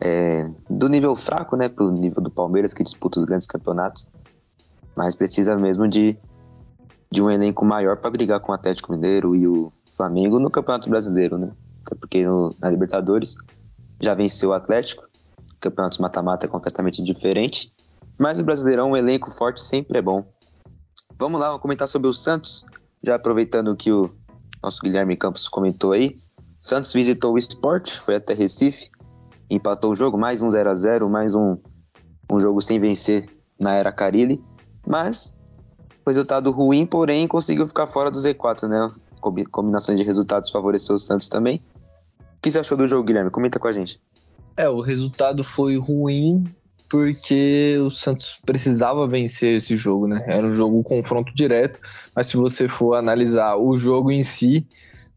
é, 0.00 0.48
do 0.68 0.88
nível 0.88 1.14
fraco, 1.14 1.56
né? 1.56 1.68
Pro 1.68 1.90
nível 1.90 2.22
do 2.22 2.30
Palmeiras 2.30 2.72
que 2.72 2.82
disputa 2.82 3.20
os 3.20 3.26
grandes 3.26 3.46
campeonatos 3.46 4.08
mas 4.96 5.14
precisa 5.14 5.56
mesmo 5.56 5.88
de, 5.88 6.16
de 7.10 7.22
um 7.22 7.30
elenco 7.30 7.64
maior 7.64 7.96
para 7.96 8.10
brigar 8.10 8.40
com 8.40 8.52
o 8.52 8.54
Atlético 8.54 8.92
Mineiro 8.92 9.34
e 9.34 9.46
o 9.46 9.72
Flamengo 9.92 10.38
no 10.38 10.50
Campeonato 10.50 10.88
Brasileiro, 10.88 11.38
né? 11.38 11.50
Porque 11.98 12.26
no, 12.26 12.54
na 12.60 12.70
Libertadores 12.70 13.36
já 14.00 14.14
venceu 14.14 14.50
o 14.50 14.52
Atlético, 14.52 15.08
campeonatos 15.60 15.98
mata-mata 15.98 16.46
é 16.46 16.48
completamente 16.48 17.02
diferente, 17.02 17.72
mas 18.18 18.40
o 18.40 18.44
Brasileirão, 18.44 18.90
um 18.90 18.96
elenco 18.96 19.30
forte 19.30 19.60
sempre 19.60 19.98
é 19.98 20.02
bom. 20.02 20.24
Vamos 21.18 21.40
lá, 21.40 21.48
vamos 21.48 21.62
comentar 21.62 21.86
sobre 21.86 22.08
o 22.08 22.12
Santos, 22.12 22.64
já 23.02 23.14
aproveitando 23.14 23.76
que 23.76 23.92
o 23.92 24.10
nosso 24.62 24.80
Guilherme 24.80 25.16
Campos 25.16 25.48
comentou 25.48 25.92
aí. 25.92 26.18
Santos 26.60 26.92
visitou 26.92 27.34
o 27.34 27.38
Sport, 27.38 27.98
foi 27.98 28.16
até 28.16 28.34
Recife, 28.34 28.90
empatou 29.50 29.92
o 29.92 29.94
jogo, 29.94 30.18
mais 30.18 30.42
um 30.42 30.50
0 30.50 30.70
a 30.70 30.74
0 30.74 31.08
mais 31.08 31.34
um, 31.34 31.56
um 32.30 32.38
jogo 32.38 32.60
sem 32.60 32.78
vencer 32.78 33.28
na 33.62 33.74
era 33.74 33.92
Carilli, 33.92 34.42
mas 34.86 35.38
resultado 36.06 36.50
ruim, 36.50 36.84
porém 36.84 37.26
conseguiu 37.26 37.66
ficar 37.66 37.86
fora 37.86 38.10
do 38.10 38.18
Z4, 38.18 38.68
né? 38.68 38.90
Combinações 39.50 39.98
de 39.98 40.04
resultados 40.04 40.50
favoreceu 40.50 40.94
o 40.94 40.98
Santos 40.98 41.28
também. 41.28 41.62
O 42.18 42.42
que 42.42 42.50
você 42.50 42.58
achou 42.58 42.76
do 42.76 42.86
jogo, 42.86 43.04
Guilherme? 43.04 43.30
Comenta 43.30 43.58
com 43.58 43.68
a 43.68 43.72
gente. 43.72 44.00
É, 44.56 44.68
o 44.68 44.80
resultado 44.80 45.44
foi 45.44 45.76
ruim 45.76 46.52
porque 46.88 47.78
o 47.78 47.90
Santos 47.90 48.40
precisava 48.44 49.06
vencer 49.06 49.56
esse 49.56 49.76
jogo, 49.76 50.08
né? 50.08 50.24
Era 50.26 50.46
um 50.46 50.50
jogo 50.50 50.82
confronto 50.82 51.32
direto, 51.34 51.78
mas 52.16 52.26
se 52.26 52.36
você 52.36 52.66
for 52.66 52.94
analisar 52.94 53.56
o 53.56 53.76
jogo 53.76 54.10
em 54.10 54.24
si, 54.24 54.66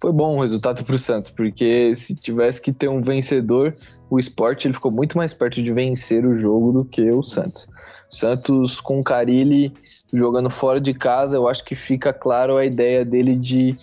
foi 0.03 0.11
bom 0.11 0.35
o 0.35 0.41
resultado 0.41 0.83
para 0.83 0.95
o 0.95 0.99
Santos, 0.99 1.29
porque 1.29 1.95
se 1.95 2.13
tivesse 2.13 2.61
que 2.61 2.73
ter 2.73 2.89
um 2.89 2.99
vencedor, 2.99 3.73
o 4.09 4.19
esporte 4.19 4.67
ele 4.67 4.73
ficou 4.73 4.91
muito 4.91 5.15
mais 5.15 5.33
perto 5.33 5.63
de 5.63 5.71
vencer 5.71 6.25
o 6.25 6.35
jogo 6.35 6.73
do 6.73 6.83
que 6.83 7.09
o 7.09 7.23
Santos. 7.23 7.69
Santos 8.09 8.81
com 8.81 8.99
o 8.99 9.03
Carilli 9.03 9.71
jogando 10.11 10.49
fora 10.49 10.81
de 10.81 10.93
casa, 10.93 11.37
eu 11.37 11.47
acho 11.47 11.63
que 11.63 11.73
fica 11.73 12.11
claro 12.11 12.57
a 12.57 12.65
ideia 12.65 13.05
dele 13.05 13.37
de 13.37 13.77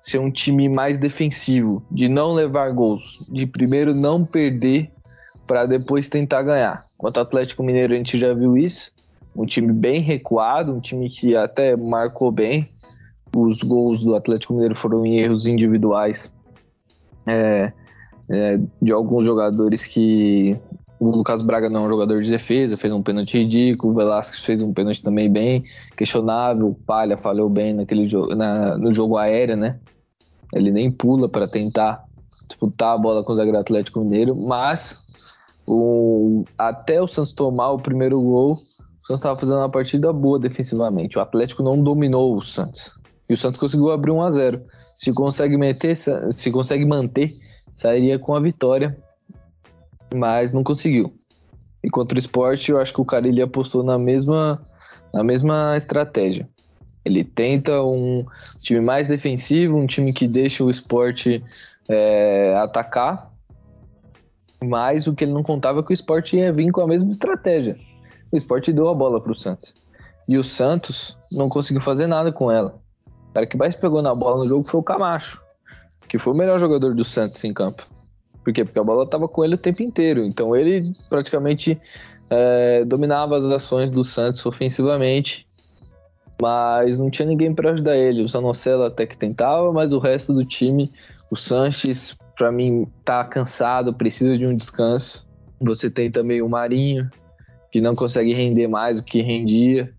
ser 0.00 0.20
um 0.20 0.30
time 0.30 0.68
mais 0.68 0.96
defensivo, 0.96 1.82
de 1.90 2.08
não 2.08 2.32
levar 2.32 2.70
gols, 2.70 3.26
de 3.28 3.44
primeiro 3.44 3.92
não 3.92 4.24
perder 4.24 4.92
para 5.44 5.66
depois 5.66 6.08
tentar 6.08 6.42
ganhar. 6.42 6.86
Quanto 6.96 7.18
ao 7.18 7.24
Atlético 7.24 7.64
Mineiro, 7.64 7.94
a 7.94 7.96
gente 7.96 8.16
já 8.16 8.32
viu 8.32 8.56
isso. 8.56 8.92
Um 9.34 9.44
time 9.44 9.72
bem 9.72 10.00
recuado, 10.00 10.72
um 10.72 10.80
time 10.80 11.10
que 11.10 11.34
até 11.34 11.74
marcou 11.74 12.30
bem, 12.30 12.68
os 13.34 13.62
gols 13.62 14.02
do 14.02 14.14
Atlético 14.14 14.54
Mineiro 14.54 14.76
foram 14.76 15.04
em 15.04 15.18
erros 15.18 15.46
individuais 15.46 16.32
é, 17.26 17.72
é, 18.30 18.60
de 18.80 18.92
alguns 18.92 19.24
jogadores 19.24 19.86
que 19.86 20.56
o 20.98 21.10
Lucas 21.10 21.42
Braga 21.42 21.68
não 21.68 21.82
é 21.82 21.86
um 21.86 21.88
jogador 21.88 22.22
de 22.22 22.30
defesa, 22.30 22.76
fez 22.76 22.92
um 22.92 23.02
pênalti 23.02 23.38
ridículo, 23.38 23.92
o 23.92 23.96
Velasquez 23.96 24.44
fez 24.44 24.62
um 24.62 24.72
pênalti 24.72 25.02
também 25.02 25.30
bem 25.30 25.62
questionável, 25.96 26.68
o 26.68 26.74
Palha 26.74 27.16
falhou 27.16 27.48
bem 27.48 27.74
naquele 27.74 28.08
na, 28.34 28.78
no 28.78 28.92
jogo 28.92 29.16
aéreo, 29.16 29.56
né? 29.56 29.78
Ele 30.52 30.70
nem 30.70 30.90
pula 30.90 31.28
para 31.28 31.48
tentar 31.48 32.04
disputar 32.48 32.94
a 32.94 32.98
bola 32.98 33.24
com 33.24 33.32
o 33.32 33.36
zagueiro 33.36 33.58
Atlético 33.58 34.00
Mineiro, 34.00 34.36
mas 34.36 35.02
o, 35.66 36.44
até 36.56 37.02
o 37.02 37.08
Santos 37.08 37.32
tomar 37.32 37.72
o 37.72 37.78
primeiro 37.78 38.20
gol, 38.20 38.52
o 38.52 38.56
Santos 38.56 39.20
estava 39.20 39.38
fazendo 39.38 39.58
uma 39.58 39.68
partida 39.68 40.12
boa 40.12 40.38
defensivamente. 40.38 41.18
O 41.18 41.20
Atlético 41.20 41.62
não 41.62 41.82
dominou 41.82 42.36
o 42.36 42.42
Santos. 42.42 42.94
E 43.28 43.32
o 43.32 43.36
Santos 43.36 43.58
conseguiu 43.58 43.90
abrir 43.90 44.10
1 44.10 44.22
a 44.22 44.30
0 44.30 44.62
Se 44.96 45.12
consegue, 45.12 45.56
meter, 45.56 45.96
se 45.96 46.50
consegue 46.50 46.84
manter, 46.84 47.36
sairia 47.74 48.18
com 48.18 48.34
a 48.34 48.40
vitória, 48.40 48.96
mas 50.14 50.52
não 50.52 50.62
conseguiu. 50.62 51.14
E 51.82 51.90
contra 51.90 52.16
o 52.16 52.18
esporte, 52.18 52.70
eu 52.70 52.80
acho 52.80 52.92
que 52.92 53.00
o 53.00 53.04
cara 53.04 53.26
ele 53.26 53.42
apostou 53.42 53.82
na 53.82 53.98
mesma, 53.98 54.62
na 55.12 55.22
mesma 55.22 55.76
estratégia. 55.76 56.48
Ele 57.04 57.22
tenta 57.22 57.82
um 57.82 58.24
time 58.60 58.80
mais 58.80 59.06
defensivo, 59.06 59.76
um 59.76 59.86
time 59.86 60.12
que 60.12 60.26
deixa 60.26 60.64
o 60.64 60.70
esporte 60.70 61.44
é, 61.88 62.54
atacar, 62.56 63.30
mas 64.62 65.06
o 65.06 65.14
que 65.14 65.24
ele 65.24 65.32
não 65.32 65.42
contava 65.42 65.80
é 65.80 65.82
que 65.82 65.90
o 65.90 65.92
esporte 65.92 66.36
ia 66.36 66.50
vir 66.50 66.70
com 66.72 66.80
a 66.80 66.86
mesma 66.86 67.12
estratégia. 67.12 67.76
O 68.32 68.36
esporte 68.36 68.72
deu 68.72 68.88
a 68.88 68.94
bola 68.94 69.20
para 69.20 69.32
o 69.32 69.34
Santos. 69.34 69.74
E 70.26 70.38
o 70.38 70.44
Santos 70.44 71.18
não 71.30 71.50
conseguiu 71.50 71.82
fazer 71.82 72.06
nada 72.06 72.32
com 72.32 72.50
ela 72.50 72.82
cara 73.34 73.46
que 73.46 73.56
mais 73.56 73.74
pegou 73.74 74.00
na 74.00 74.14
bola 74.14 74.38
no 74.38 74.48
jogo 74.48 74.66
foi 74.68 74.80
o 74.80 74.82
Camacho, 74.82 75.42
que 76.08 76.16
foi 76.16 76.32
o 76.32 76.36
melhor 76.36 76.58
jogador 76.58 76.94
do 76.94 77.04
Santos 77.04 77.42
em 77.44 77.52
campo. 77.52 77.84
Por 78.44 78.52
quê? 78.52 78.64
Porque 78.64 78.78
a 78.78 78.84
bola 78.84 79.04
estava 79.04 79.26
com 79.26 79.44
ele 79.44 79.54
o 79.54 79.58
tempo 79.58 79.82
inteiro. 79.82 80.22
Então 80.24 80.54
ele 80.54 80.92
praticamente 81.08 81.80
é, 82.30 82.84
dominava 82.84 83.36
as 83.36 83.46
ações 83.46 83.90
do 83.90 84.04
Santos 84.04 84.44
ofensivamente, 84.46 85.48
mas 86.40 86.98
não 86.98 87.10
tinha 87.10 87.26
ninguém 87.26 87.54
para 87.54 87.72
ajudar 87.72 87.96
ele. 87.96 88.22
O 88.22 88.28
Zanocelo 88.28 88.84
até 88.84 89.06
que 89.06 89.16
tentava, 89.16 89.72
mas 89.72 89.92
o 89.92 89.98
resto 89.98 90.32
do 90.32 90.44
time, 90.44 90.92
o 91.30 91.36
Sanches, 91.36 92.16
para 92.36 92.52
mim, 92.52 92.86
tá 93.04 93.24
cansado, 93.24 93.94
precisa 93.94 94.36
de 94.36 94.46
um 94.46 94.54
descanso. 94.54 95.26
Você 95.60 95.90
tem 95.90 96.10
também 96.10 96.42
o 96.42 96.48
Marinho, 96.48 97.10
que 97.72 97.80
não 97.80 97.94
consegue 97.94 98.34
render 98.34 98.68
mais 98.68 99.00
o 99.00 99.04
que 99.04 99.22
rendia. 99.22 99.92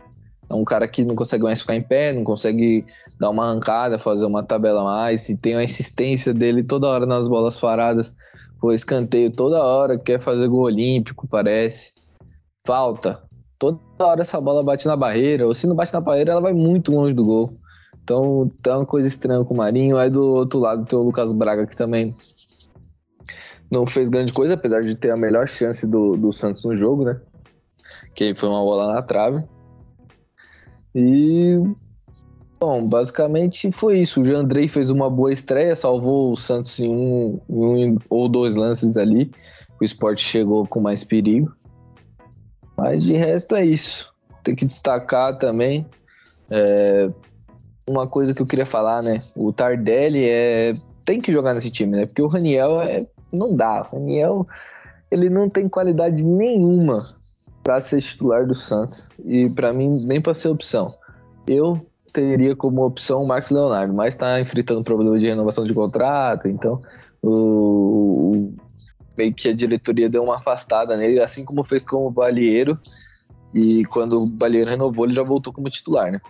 É 0.50 0.54
um 0.54 0.64
cara 0.64 0.88
que 0.88 1.04
não 1.04 1.16
consegue 1.16 1.44
mais 1.44 1.62
ficar 1.62 1.76
em 1.76 1.82
pé, 1.82 2.14
não 2.14 2.24
consegue 2.24 2.86
dar 3.20 3.30
uma 3.30 3.46
arrancada, 3.46 3.98
fazer 3.98 4.26
uma 4.26 4.44
tabela 4.44 4.84
mais, 4.84 5.28
e 5.30 5.36
tem 5.36 5.56
a 5.56 5.64
insistência 5.64 6.34
dele 6.34 6.64
toda 6.64 6.88
hora 6.88 7.06
nas 7.06 7.28
bolas 7.28 7.60
paradas, 7.60 8.16
pô, 8.60 8.72
escanteio 8.72 9.32
toda 9.32 9.64
hora, 9.64 9.98
quer 9.98 10.22
fazer 10.22 10.48
gol 10.48 10.64
olímpico, 10.64 11.28
parece. 11.28 11.94
Falta. 12.66 13.24
Toda 13.58 13.80
hora 14.00 14.22
essa 14.22 14.40
bola 14.40 14.64
bate 14.64 14.86
na 14.86 14.96
barreira, 14.96 15.48
ou 15.48 15.54
se 15.54 15.66
não 15.66 15.76
bate 15.76 15.94
na 15.94 16.02
barreira, 16.02 16.32
ela 16.32 16.42
vai 16.42 16.54
muito 16.54 16.92
longe 16.92 17.14
do 17.14 17.26
gol. 17.26 17.58
Então 18.04 18.52
tem 18.62 18.72
uma 18.72 18.86
coisa 18.86 19.08
estranha 19.08 19.44
com 19.44 19.56
o 19.56 19.58
Marinho. 19.58 19.98
Aí 19.98 20.12
do 20.12 20.22
outro 20.22 20.60
lado 20.60 20.86
tem 20.86 20.98
o 20.98 21.02
Lucas 21.02 21.34
Braga, 21.34 21.66
que 21.66 21.76
também 21.76 22.14
não 23.72 23.88
fez 23.88 24.10
grande 24.10 24.32
coisa, 24.32 24.54
apesar 24.54 24.82
de 24.84 24.96
ter 24.96 25.10
a 25.10 25.18
melhor 25.18 25.48
chance 25.48 25.88
do, 25.88 26.16
do 26.16 26.32
Santos 26.32 26.64
no 26.64 26.76
jogo, 26.76 27.04
né? 27.04 27.20
Que 28.14 28.36
foi 28.36 28.48
uma 28.48 28.62
bola 28.62 28.94
na 28.94 29.02
trave. 29.02 29.44
E 30.96 31.62
Bom, 32.60 32.88
basicamente 32.88 33.72
foi 33.72 34.00
isso. 34.00 34.22
O 34.22 34.24
Jandrei 34.24 34.68
fez 34.68 34.90
uma 34.90 35.10
boa 35.10 35.32
estreia, 35.32 35.76
salvou 35.76 36.32
o 36.32 36.38
Santos 36.38 36.80
em 36.80 36.90
um, 36.90 37.40
um, 37.50 37.98
ou 38.10 38.30
dois 38.30 38.56
lances 38.56 38.96
ali. 38.96 39.30
O 39.80 39.84
esporte 39.84 40.24
chegou 40.24 40.66
com 40.66 40.82
mais 40.82 41.04
perigo. 41.04 41.54
Mas 42.78 43.04
de 43.04 43.16
resto 43.18 43.56
é 43.56 43.66
isso. 43.66 44.12
Tem 44.44 44.56
que 44.56 44.66
destacar 44.66 45.38
também 45.38 45.86
é, 46.50 47.10
uma 47.88 48.08
coisa 48.08 48.34
que 48.34 48.42
eu 48.42 48.46
queria 48.46 48.66
falar, 48.66 49.04
né? 49.04 49.22
O 49.36 49.52
Tardelli 49.52 50.28
é, 50.28 50.78
tem 51.04 51.20
que 51.20 51.34
jogar 51.34 51.54
nesse 51.54 51.70
time, 51.70 51.92
né? 51.92 52.06
Porque 52.06 52.22
o 52.22 52.28
Raniel 52.28 52.82
é, 52.82 53.06
não 53.32 53.56
dá. 53.56 53.88
O 53.92 53.98
Raniel 53.98 54.48
ele 55.12 55.30
não 55.30 55.50
tem 55.50 55.68
qualidade 55.68 56.24
nenhuma 56.24 57.16
para 57.66 57.82
ser 57.82 58.00
titular 58.00 58.46
do 58.46 58.54
Santos 58.54 59.10
e 59.26 59.50
para 59.50 59.74
mim 59.74 60.06
nem 60.06 60.22
para 60.22 60.36
ser 60.36 60.50
opção. 60.50 60.94
Eu 61.48 61.84
teria 62.14 62.56
como 62.56 62.86
opção 62.86 63.24
o 63.24 63.28
Marcos 63.28 63.50
Leonardo, 63.50 63.92
mas 63.92 64.14
está 64.14 64.40
enfrentando 64.40 64.84
problema 64.84 65.18
de 65.18 65.26
renovação 65.26 65.66
de 65.66 65.74
contrato, 65.74 66.48
então 66.48 66.80
o, 67.24 67.32
o, 67.32 68.54
meio 69.18 69.34
que 69.34 69.50
a 69.50 69.54
diretoria 69.54 70.08
deu 70.08 70.24
uma 70.24 70.36
afastada 70.36 70.96
nele, 70.96 71.20
assim 71.20 71.44
como 71.44 71.64
fez 71.64 71.84
com 71.84 72.06
o 72.06 72.12
Balieiro, 72.12 72.80
e 73.52 73.84
quando 73.86 74.22
o 74.22 74.30
Balieiro 74.30 74.70
renovou, 74.70 75.06
ele 75.06 75.16
já 75.16 75.24
voltou 75.24 75.52
como 75.52 75.68
titular, 75.68 76.12
né? 76.12 76.22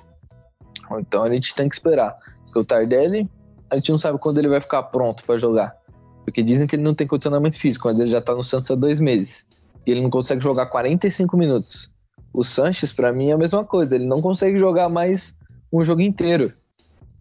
Então 0.99 1.21
a 1.21 1.29
gente 1.29 1.53
tem 1.53 1.67
que 1.67 1.75
esperar. 1.75 2.15
Porque 2.45 2.59
o 2.59 2.63
Tardelli, 2.63 3.29
a 3.69 3.75
gente 3.75 3.91
não 3.91 3.97
sabe 3.97 4.19
quando 4.19 4.37
ele 4.37 4.47
vai 4.47 4.61
ficar 4.61 4.83
pronto 4.83 5.25
para 5.25 5.37
jogar. 5.37 5.75
Porque 6.23 6.41
dizem 6.41 6.65
que 6.65 6.75
ele 6.75 6.83
não 6.83 6.93
tem 6.93 7.05
condicionamento 7.05 7.59
físico, 7.59 7.87
mas 7.87 7.99
ele 7.99 8.09
já 8.09 8.21
tá 8.21 8.33
no 8.33 8.43
Santos 8.43 8.71
há 8.71 8.75
dois 8.75 8.99
meses 9.01 9.45
e 9.85 9.91
ele 9.91 10.01
não 10.01 10.09
consegue 10.09 10.41
jogar 10.41 10.67
45 10.67 11.37
minutos. 11.37 11.89
O 12.33 12.43
Sanches, 12.43 12.91
para 12.91 13.13
mim, 13.13 13.29
é 13.29 13.33
a 13.33 13.37
mesma 13.37 13.63
coisa. 13.63 13.95
Ele 13.95 14.05
não 14.05 14.21
consegue 14.21 14.59
jogar 14.59 14.89
mais 14.89 15.33
um 15.71 15.83
jogo 15.83 16.01
inteiro. 16.01 16.51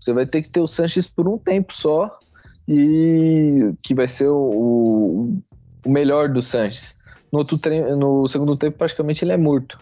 Você 0.00 0.12
vai 0.12 0.26
ter 0.26 0.42
que 0.42 0.50
ter 0.50 0.60
o 0.60 0.66
Sanches 0.66 1.06
por 1.06 1.28
um 1.28 1.38
tempo 1.38 1.74
só 1.74 2.18
e 2.66 3.72
que 3.82 3.94
vai 3.94 4.08
ser 4.08 4.28
o, 4.28 5.40
o 5.84 5.90
melhor 5.90 6.28
do 6.28 6.42
Sanches. 6.42 6.96
No, 7.32 7.40
outro 7.40 7.58
treino, 7.58 7.96
no 7.96 8.26
segundo 8.26 8.56
tempo, 8.56 8.78
praticamente 8.78 9.24
ele 9.24 9.32
é 9.32 9.36
morto. 9.36 9.78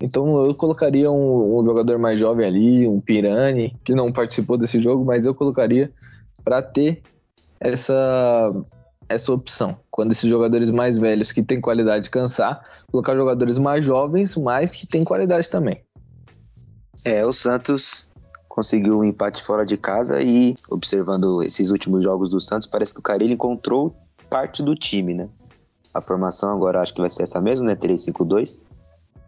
Então 0.00 0.46
eu 0.46 0.54
colocaria 0.54 1.10
um, 1.10 1.60
um, 1.60 1.64
jogador 1.64 1.98
mais 1.98 2.20
jovem 2.20 2.46
ali, 2.46 2.86
um 2.86 3.00
Pirani, 3.00 3.76
que 3.84 3.94
não 3.94 4.12
participou 4.12 4.56
desse 4.56 4.80
jogo, 4.80 5.04
mas 5.04 5.26
eu 5.26 5.34
colocaria 5.34 5.90
para 6.44 6.62
ter 6.62 7.02
essa 7.60 8.54
essa 9.08 9.32
opção. 9.32 9.76
Quando 9.90 10.12
esses 10.12 10.28
jogadores 10.28 10.70
mais 10.70 10.98
velhos 10.98 11.32
que 11.32 11.42
têm 11.42 11.60
qualidade 11.60 12.10
cansar, 12.10 12.62
colocar 12.90 13.14
jogadores 13.16 13.58
mais 13.58 13.84
jovens, 13.84 14.36
mas 14.36 14.70
que 14.70 14.86
têm 14.86 15.04
qualidade 15.04 15.48
também. 15.48 15.82
É, 17.04 17.24
o 17.24 17.32
Santos 17.32 18.10
conseguiu 18.48 18.98
um 18.98 19.04
empate 19.04 19.42
fora 19.42 19.64
de 19.64 19.76
casa 19.76 20.20
e 20.20 20.56
observando 20.68 21.42
esses 21.42 21.70
últimos 21.70 22.02
jogos 22.02 22.28
do 22.28 22.40
Santos, 22.40 22.66
parece 22.66 22.92
que 22.92 22.98
o 22.98 23.02
Carilho 23.02 23.32
encontrou 23.32 23.94
parte 24.28 24.62
do 24.62 24.74
time, 24.74 25.14
né? 25.14 25.28
A 25.94 26.00
formação 26.00 26.52
agora 26.52 26.80
acho 26.80 26.92
que 26.92 27.00
vai 27.00 27.08
ser 27.08 27.22
essa 27.22 27.40
mesmo, 27.40 27.66
né? 27.66 27.74
3-5-2. 27.74 28.58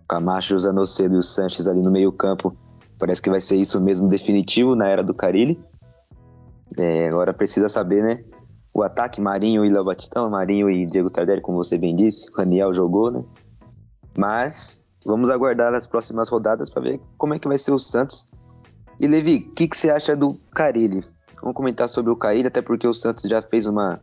Camacho, 0.09 0.59
Zanocedo 0.59 1.15
e 1.15 1.19
o 1.19 1.23
Sanches 1.23 1.69
ali 1.69 1.81
no 1.81 1.91
meio 1.91 2.13
campo. 2.13 2.57
Parece 2.99 3.23
que 3.23 3.31
vai 3.31 3.41
ser 3.41 3.57
isso 3.57 3.81
mesmo 3.81 4.09
definitivo 4.09 4.75
na 4.75 4.89
era 4.89 5.03
do 5.03 5.15
Carilli. 5.15 5.59
É, 6.77 7.09
agora 7.09 7.33
precisa 7.33 7.69
saber, 7.69 8.03
né? 8.03 8.25
O 8.75 8.83
ataque 8.83 9.21
Marinho 9.21 9.65
e 9.65 9.71
Léo 9.71 9.85
Batistão, 9.85 10.31
Marinho 10.31 10.71
e 10.71 10.87
Diego 10.87 11.11
Tardelli, 11.11 11.41
como 11.41 11.59
você 11.59 11.77
bem 11.77 11.95
disse, 11.95 12.29
Raniel 12.37 12.73
jogou, 12.73 13.11
né? 13.11 13.25
Mas 14.17 14.83
vamos 15.05 15.31
aguardar 15.31 15.75
as 15.75 15.87
próximas 15.87 16.29
rodadas 16.29 16.71
para 16.71 16.83
ver 16.83 17.01
como 17.17 17.35
é 17.35 17.39
que 17.39 17.49
vai 17.49 17.59
ser 17.59 17.73
o 17.73 17.79
Santos. 17.79 18.29
E 18.99 19.07
Levi, 19.07 19.49
o 19.51 19.55
que, 19.55 19.67
que 19.67 19.77
você 19.77 19.91
acha 19.91 20.15
do 20.15 20.35
Carilli? 20.53 21.03
Vamos 21.41 21.57
comentar 21.57 21.89
sobre 21.89 22.13
o 22.13 22.17
Carilli, 22.17 22.49
até 22.49 22.61
porque 22.61 22.87
o 22.87 22.95
Santos 22.95 23.25
já 23.25 23.41
fez 23.41 23.67
uma 23.67 24.01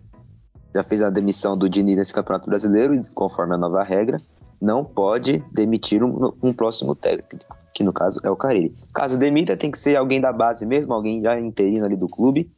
já 0.75 0.83
fez 0.83 1.01
a 1.01 1.09
demissão 1.09 1.57
do 1.57 1.69
Diniz 1.69 1.97
nesse 1.97 2.13
Campeonato 2.13 2.49
Brasileiro, 2.49 2.93
conforme 3.15 3.55
a 3.55 3.57
nova 3.57 3.81
regra. 3.83 4.21
não 4.61 4.83
pode 4.83 5.43
demitir 5.51 6.03
um, 6.03 6.33
um 6.41 6.53
próximo 6.53 6.93
técnico, 6.93 7.55
que 7.73 7.83
no 7.83 7.93
caso 7.93 8.19
é 8.23 8.29
o 8.29 8.35
Carilli. 8.35 8.75
Caso 8.93 9.17
demita, 9.17 9.55
tem 9.55 9.71
que 9.71 9.77
ser 9.77 9.95
alguém 9.95 10.19
da 10.19 10.33
base 10.33 10.65
mesmo, 10.65 10.93
alguém 10.93 11.21
já 11.21 11.39
interino 11.39 11.85
ali 11.85 11.95
do 11.95 12.07
clube. 12.07 12.51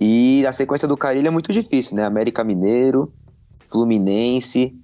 E 0.00 0.44
a 0.46 0.52
sequência 0.52 0.88
do 0.88 0.96
Carilli 0.96 1.28
é 1.28 1.30
muito 1.30 1.52
difícil, 1.52 1.96
né? 1.96 2.04
América 2.04 2.42
Mineiro, 2.42 3.12
Fluminense, 3.70 4.74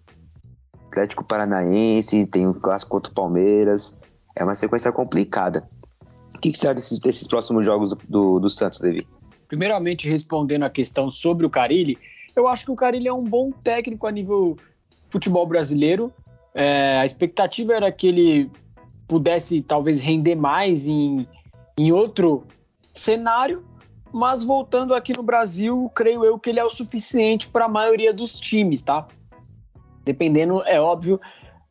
Atlético 0.88 1.24
Paranaense, 1.24 2.26
tem 2.26 2.46
o 2.46 2.54
clássico 2.54 2.92
contra 2.92 3.10
o 3.10 3.14
Palmeiras. 3.14 4.00
É 4.36 4.44
uma 4.44 4.54
sequência 4.54 4.92
complicada. 4.92 5.68
O 6.34 6.38
que, 6.38 6.50
que 6.50 6.74
desses, 6.74 6.98
desses 6.98 7.26
próximos 7.26 7.64
jogos 7.64 7.90
do, 7.90 7.98
do, 8.08 8.40
do 8.40 8.48
Santos, 8.48 8.80
Davi? 8.80 9.06
Primeiramente, 9.46 10.08
respondendo 10.08 10.64
a 10.64 10.70
questão 10.70 11.10
sobre 11.10 11.44
o 11.44 11.50
Carilli, 11.50 11.98
eu 12.34 12.48
acho 12.48 12.64
que 12.64 12.70
o 12.70 12.76
Carilli 12.76 13.08
é 13.08 13.12
um 13.12 13.24
bom 13.24 13.50
técnico 13.50 14.06
a 14.06 14.12
nível 14.12 14.56
futebol 15.10 15.46
brasileiro. 15.46 16.12
É, 16.54 16.98
a 16.98 17.04
expectativa 17.04 17.74
era 17.74 17.92
que 17.92 18.06
ele 18.06 18.50
pudesse 19.06 19.60
talvez 19.60 20.00
render 20.00 20.36
mais 20.36 20.86
em, 20.86 21.26
em 21.78 21.92
outro 21.92 22.44
cenário, 22.94 23.64
mas 24.12 24.42
voltando 24.42 24.94
aqui 24.94 25.12
no 25.16 25.22
Brasil, 25.22 25.90
creio 25.94 26.24
eu 26.24 26.38
que 26.38 26.50
ele 26.50 26.60
é 26.60 26.64
o 26.64 26.70
suficiente 26.70 27.48
para 27.48 27.66
a 27.66 27.68
maioria 27.68 28.12
dos 28.12 28.38
times, 28.38 28.82
tá? 28.82 29.06
Dependendo, 30.04 30.62
é 30.64 30.80
óbvio, 30.80 31.20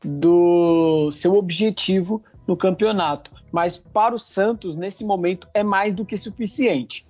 do 0.03 1.09
seu 1.11 1.35
objetivo 1.35 2.23
no 2.47 2.55
campeonato. 2.55 3.31
Mas 3.51 3.77
para 3.77 4.15
o 4.15 4.19
Santos, 4.19 4.75
nesse 4.75 5.05
momento, 5.05 5.47
é 5.53 5.63
mais 5.63 5.93
do 5.93 6.05
que 6.05 6.15
suficiente. 6.15 7.05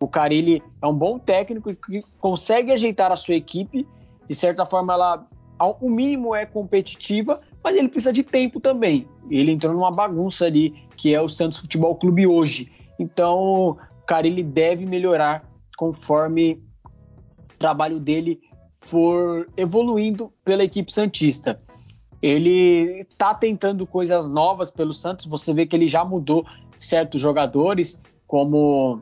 O 0.00 0.08
Carilli 0.08 0.62
é 0.82 0.86
um 0.86 0.94
bom 0.94 1.18
técnico 1.18 1.74
que 1.74 2.02
consegue 2.18 2.72
ajeitar 2.72 3.12
a 3.12 3.16
sua 3.16 3.34
equipe. 3.34 3.86
De 4.28 4.34
certa 4.34 4.66
forma, 4.66 4.92
ela, 4.92 5.26
o 5.80 5.88
mínimo, 5.88 6.34
é 6.34 6.44
competitiva, 6.44 7.40
mas 7.62 7.76
ele 7.76 7.88
precisa 7.88 8.12
de 8.12 8.22
tempo 8.22 8.58
também. 8.58 9.06
Ele 9.30 9.52
entrou 9.52 9.72
numa 9.72 9.92
bagunça 9.92 10.46
ali, 10.46 10.74
que 10.96 11.14
é 11.14 11.20
o 11.20 11.28
Santos 11.28 11.58
Futebol 11.58 11.94
Clube 11.94 12.26
hoje. 12.26 12.72
Então, 12.98 13.78
o 14.02 14.06
Carilli 14.06 14.42
deve 14.42 14.84
melhorar 14.84 15.48
conforme 15.76 16.62
o 16.84 17.58
trabalho 17.58 17.98
dele 17.98 18.40
for 18.80 19.48
evoluindo 19.56 20.32
pela 20.44 20.64
equipe 20.64 20.92
Santista. 20.92 21.60
Ele 22.20 23.06
está 23.10 23.34
tentando 23.34 23.86
coisas 23.86 24.28
novas 24.28 24.70
pelo 24.70 24.92
Santos, 24.92 25.26
você 25.26 25.52
vê 25.52 25.66
que 25.66 25.74
ele 25.74 25.88
já 25.88 26.04
mudou 26.04 26.46
certos 26.78 27.20
jogadores, 27.20 28.00
como 28.26 29.00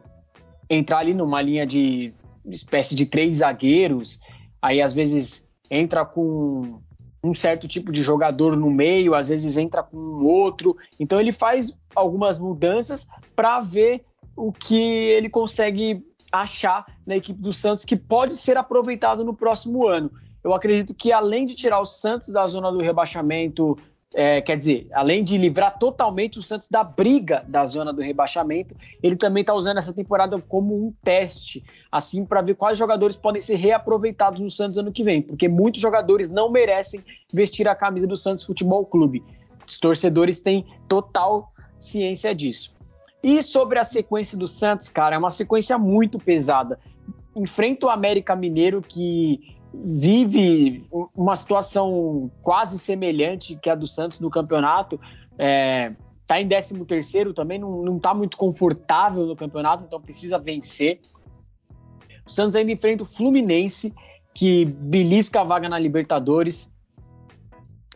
entrar 0.68 0.98
ali 0.98 1.14
numa 1.14 1.40
linha 1.42 1.66
de 1.66 2.14
espécie 2.46 2.94
de 2.94 3.06
três 3.06 3.38
zagueiros, 3.38 4.20
aí 4.60 4.80
às 4.80 4.92
vezes 4.92 5.48
entra 5.70 6.04
com 6.04 6.80
um 7.22 7.34
certo 7.34 7.68
tipo 7.68 7.92
de 7.92 8.02
jogador 8.02 8.56
no 8.56 8.70
meio, 8.70 9.14
às 9.14 9.28
vezes 9.28 9.56
entra 9.56 9.82
com 9.82 9.96
outro. 10.24 10.76
Então 10.98 11.20
ele 11.20 11.32
faz 11.32 11.76
algumas 11.94 12.38
mudanças 12.38 13.06
para 13.36 13.60
ver 13.60 14.04
o 14.40 14.52
que 14.52 14.80
ele 14.80 15.28
consegue 15.28 16.02
achar 16.32 16.86
na 17.06 17.16
equipe 17.16 17.40
do 17.40 17.52
Santos 17.52 17.84
que 17.84 17.96
pode 17.96 18.36
ser 18.36 18.56
aproveitado 18.56 19.24
no 19.24 19.34
próximo 19.34 19.86
ano. 19.86 20.10
Eu 20.42 20.54
acredito 20.54 20.94
que 20.94 21.12
além 21.12 21.44
de 21.44 21.54
tirar 21.54 21.80
o 21.80 21.86
Santos 21.86 22.28
da 22.28 22.46
zona 22.46 22.72
do 22.72 22.78
rebaixamento, 22.78 23.76
é, 24.14 24.40
quer 24.40 24.56
dizer, 24.56 24.88
além 24.92 25.22
de 25.22 25.36
livrar 25.36 25.78
totalmente 25.78 26.38
o 26.38 26.42
Santos 26.42 26.68
da 26.68 26.82
briga 26.82 27.44
da 27.46 27.66
zona 27.66 27.92
do 27.92 28.00
rebaixamento, 28.00 28.74
ele 29.02 29.16
também 29.16 29.42
está 29.42 29.52
usando 29.52 29.78
essa 29.78 29.92
temporada 29.92 30.40
como 30.48 30.74
um 30.74 30.92
teste, 31.02 31.62
assim, 31.92 32.24
para 32.24 32.40
ver 32.40 32.54
quais 32.54 32.78
jogadores 32.78 33.16
podem 33.16 33.42
ser 33.42 33.56
reaproveitados 33.56 34.40
no 34.40 34.50
Santos 34.50 34.78
ano 34.78 34.92
que 34.92 35.04
vem, 35.04 35.20
porque 35.20 35.48
muitos 35.48 35.80
jogadores 35.80 36.30
não 36.30 36.50
merecem 36.50 37.04
vestir 37.32 37.68
a 37.68 37.74
camisa 37.74 38.06
do 38.06 38.16
Santos 38.16 38.44
Futebol 38.44 38.86
Clube. 38.86 39.22
Os 39.66 39.78
torcedores 39.78 40.40
têm 40.40 40.64
total 40.88 41.52
ciência 41.78 42.34
disso. 42.34 42.79
E 43.22 43.42
sobre 43.42 43.78
a 43.78 43.84
sequência 43.84 44.36
do 44.36 44.48
Santos, 44.48 44.88
cara, 44.88 45.16
é 45.16 45.18
uma 45.18 45.30
sequência 45.30 45.76
muito 45.78 46.18
pesada. 46.18 46.78
Enfrenta 47.36 47.86
o 47.86 47.90
América 47.90 48.34
Mineiro, 48.34 48.80
que 48.80 49.56
vive 49.72 50.84
uma 51.14 51.36
situação 51.36 52.30
quase 52.42 52.78
semelhante 52.78 53.56
que 53.56 53.70
a 53.70 53.74
do 53.74 53.86
Santos 53.86 54.18
no 54.18 54.30
campeonato. 54.30 54.98
É, 55.38 55.94
tá 56.26 56.40
em 56.40 56.48
13 56.48 56.84
terceiro 56.84 57.32
também, 57.32 57.58
não, 57.58 57.82
não 57.82 57.98
tá 57.98 58.14
muito 58.14 58.36
confortável 58.36 59.26
no 59.26 59.36
campeonato, 59.36 59.84
então 59.84 60.00
precisa 60.00 60.38
vencer. 60.38 61.00
O 62.26 62.30
Santos 62.30 62.56
ainda 62.56 62.72
enfrenta 62.72 63.02
o 63.02 63.06
Fluminense, 63.06 63.94
que 64.34 64.64
belisca 64.64 65.40
a 65.40 65.44
vaga 65.44 65.68
na 65.68 65.78
Libertadores. 65.78 66.72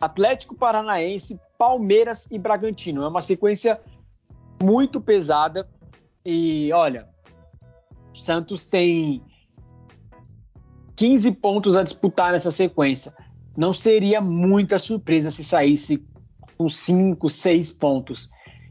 Atlético 0.01 0.55
Paranaense, 0.55 1.39
Palmeiras 1.57 2.27
e 2.29 2.37
Bragantino. 2.37 3.03
É 3.03 3.07
uma 3.07 3.21
sequência 3.21 3.79
muito 4.61 5.01
pesada. 5.01 5.67
E 6.25 6.71
olha, 6.73 7.07
Santos 8.13 8.65
tem 8.65 9.21
15 10.95 11.31
pontos 11.33 11.75
a 11.75 11.83
disputar 11.83 12.31
nessa 12.31 12.51
sequência. 12.51 13.13
Não 13.57 13.73
seria 13.73 14.21
muita 14.21 14.79
surpresa 14.79 15.29
se 15.29 15.43
saísse 15.43 16.05
com 16.57 16.69
5, 16.69 17.29
6 17.29 17.71
pontos. 17.73 18.29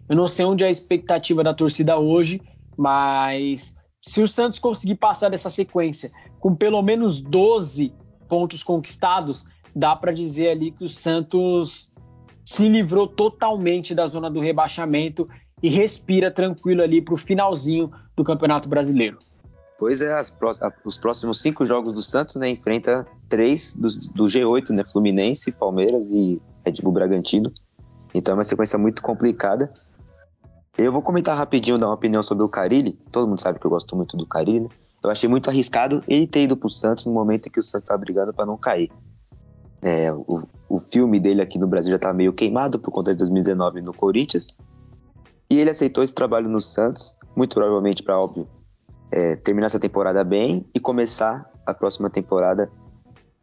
Eu 0.08 0.16
não 0.16 0.28
sei 0.28 0.44
onde 0.44 0.64
é 0.64 0.66
a 0.66 0.70
expectativa 0.70 1.42
da 1.42 1.54
torcida 1.54 1.98
hoje, 1.98 2.40
mas 2.76 3.76
se 4.02 4.22
o 4.22 4.28
Santos 4.28 4.58
conseguir 4.58 4.96
passar 4.96 5.30
dessa 5.30 5.50
sequência 5.50 6.12
com 6.38 6.54
pelo 6.54 6.82
menos 6.82 7.20
12 7.22 7.94
pontos 8.28 8.62
conquistados, 8.62 9.46
dá 9.74 9.96
para 9.96 10.12
dizer 10.12 10.50
ali 10.50 10.70
que 10.72 10.84
o 10.84 10.88
Santos 10.88 11.94
se 12.44 12.68
livrou 12.68 13.06
totalmente 13.06 13.94
da 13.94 14.06
zona 14.06 14.30
do 14.30 14.40
rebaixamento 14.40 15.26
e 15.64 15.70
respira 15.70 16.30
tranquilo 16.30 16.82
ali 16.82 17.00
para 17.00 17.14
o 17.14 17.16
finalzinho 17.16 17.90
do 18.14 18.22
Campeonato 18.22 18.68
Brasileiro. 18.68 19.16
Pois 19.78 20.02
é, 20.02 20.14
os 20.84 20.98
próximos 20.98 21.40
cinco 21.40 21.64
jogos 21.64 21.94
do 21.94 22.02
Santos, 22.02 22.36
né, 22.36 22.50
enfrenta 22.50 23.06
três 23.30 23.72
do, 23.72 23.88
do 24.14 24.24
G8, 24.24 24.76
né, 24.76 24.84
Fluminense, 24.84 25.50
Palmeiras 25.52 26.10
e 26.10 26.38
Red 26.66 26.82
Bull 26.82 26.92
Bragantino. 26.92 27.50
Então 28.12 28.32
é 28.32 28.36
uma 28.36 28.44
sequência 28.44 28.78
muito 28.78 29.00
complicada. 29.00 29.72
Eu 30.76 30.92
vou 30.92 31.00
comentar 31.00 31.34
rapidinho, 31.34 31.78
dar 31.78 31.86
uma 31.86 31.94
opinião 31.94 32.22
sobre 32.22 32.44
o 32.44 32.48
Carilli. 32.48 32.98
Todo 33.10 33.26
mundo 33.26 33.40
sabe 33.40 33.58
que 33.58 33.64
eu 33.64 33.70
gosto 33.70 33.96
muito 33.96 34.18
do 34.18 34.26
Carilli, 34.26 34.60
né? 34.60 34.68
Eu 35.02 35.08
achei 35.08 35.30
muito 35.30 35.48
arriscado 35.48 36.04
ele 36.06 36.26
ter 36.26 36.42
ido 36.42 36.58
pro 36.58 36.68
Santos 36.68 37.06
no 37.06 37.12
momento 37.12 37.46
em 37.46 37.50
que 37.50 37.58
o 37.58 37.62
Santos 37.62 37.88
tá 37.88 37.96
brigando 37.96 38.34
para 38.34 38.44
não 38.44 38.58
cair. 38.58 38.92
É, 39.80 40.12
o, 40.12 40.42
o 40.68 40.78
filme 40.78 41.18
dele 41.18 41.40
aqui 41.40 41.58
no 41.58 41.66
Brasil 41.66 41.90
já 41.92 41.98
tá 41.98 42.12
meio 42.12 42.34
queimado 42.34 42.78
por 42.78 42.90
conta 42.90 43.12
de 43.12 43.18
2019 43.18 43.80
no 43.80 43.94
Corinthians. 43.94 44.48
E 45.54 45.60
ele 45.60 45.70
aceitou 45.70 46.02
esse 46.02 46.12
trabalho 46.12 46.48
no 46.48 46.60
Santos, 46.60 47.16
muito 47.36 47.54
provavelmente 47.54 48.02
para, 48.02 48.18
óbvio, 48.18 48.48
é, 49.12 49.36
terminar 49.36 49.68
essa 49.68 49.78
temporada 49.78 50.24
bem 50.24 50.68
e 50.74 50.80
começar 50.80 51.48
a 51.64 51.72
próxima 51.72 52.10
temporada 52.10 52.68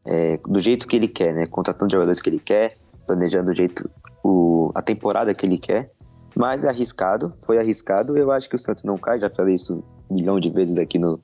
é, 0.03 0.37
do 0.45 0.59
jeito 0.59 0.85
que 0.85 0.97
ele 0.97 1.07
quer, 1.07 1.33
né? 1.33 1.45
Contratando 1.45 1.89
jogadores 1.89 2.21
que 2.21 2.29
ele 2.29 2.39
quer, 2.39 2.77
planejando 3.07 3.51
o 3.51 3.53
jeito, 3.53 3.89
o, 4.21 4.73
a 4.75 4.81
temporada 4.81 5.33
que 5.33 5.45
ele 5.45 5.57
quer. 5.57 5.89
Mas 6.35 6.65
é 6.65 6.67
arriscado, 6.67 7.31
foi 7.45 7.57
arriscado. 7.57 8.17
Eu 8.17 8.29
acho 8.29 8.49
que 8.49 8.57
o 8.57 8.59
Santos 8.59 8.83
não 8.83 8.97
cai, 8.97 9.17
já 9.17 9.29
falei 9.29 9.55
isso 9.55 9.81
um 10.09 10.15
milhão 10.15 10.37
de 10.37 10.51
vezes 10.51 10.77
aqui 10.77 10.99
no, 10.99 11.17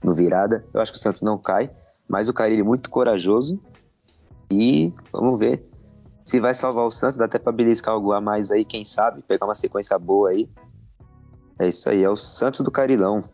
no 0.00 0.14
Virada. 0.14 0.64
Eu 0.72 0.80
acho 0.80 0.92
que 0.92 0.98
o 0.98 1.02
Santos 1.02 1.22
não 1.22 1.36
cai, 1.36 1.68
mas 2.08 2.28
o 2.28 2.32
Carilli 2.32 2.60
é 2.60 2.64
muito 2.64 2.88
corajoso. 2.88 3.60
E 4.48 4.94
vamos 5.12 5.40
ver 5.40 5.68
se 6.24 6.40
vai 6.40 6.54
salvar 6.54 6.86
o 6.86 6.90
Santos, 6.90 7.16
dá 7.16 7.24
até 7.24 7.38
para 7.38 7.52
beliscar 7.52 7.94
algo 7.94 8.12
a 8.12 8.20
mais 8.20 8.50
aí, 8.50 8.64
quem 8.64 8.84
sabe, 8.84 9.22
pegar 9.22 9.46
uma 9.46 9.54
sequência 9.54 9.98
boa 9.98 10.30
aí. 10.30 10.48
É 11.58 11.68
isso 11.68 11.88
aí, 11.88 12.02
é 12.02 12.08
o 12.08 12.16
Santos 12.16 12.60
do 12.60 12.70
Carilão. 12.70 13.24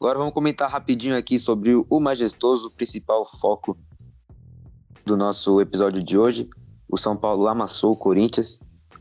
Agora 0.00 0.18
vamos 0.18 0.32
comentar 0.32 0.70
rapidinho 0.70 1.16
aqui 1.16 1.38
sobre 1.38 1.74
o 1.74 2.00
majestoso 2.00 2.70
principal 2.70 3.24
foco 3.26 3.76
do 5.04 5.16
nosso 5.16 5.60
episódio 5.60 6.02
de 6.02 6.16
hoje. 6.16 6.48
O 6.88 6.96
São 6.96 7.16
Paulo 7.16 7.48
amassou 7.48 7.92
o 7.92 7.98
Corinthians, 7.98 8.60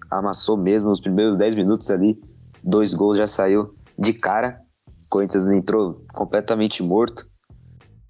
amassou 0.10 0.58
mesmo 0.58 0.90
os 0.90 1.00
primeiros 1.00 1.38
10 1.38 1.56
minutos 1.56 1.92
ali, 1.92 2.20
dois 2.64 2.94
gols 2.94 3.18
já 3.18 3.28
saiu 3.28 3.76
de 3.98 4.14
cara. 4.14 4.62
O 5.06 5.10
Corinthians 5.10 5.50
entrou 5.52 6.04
completamente 6.14 6.82
morto. 6.82 7.30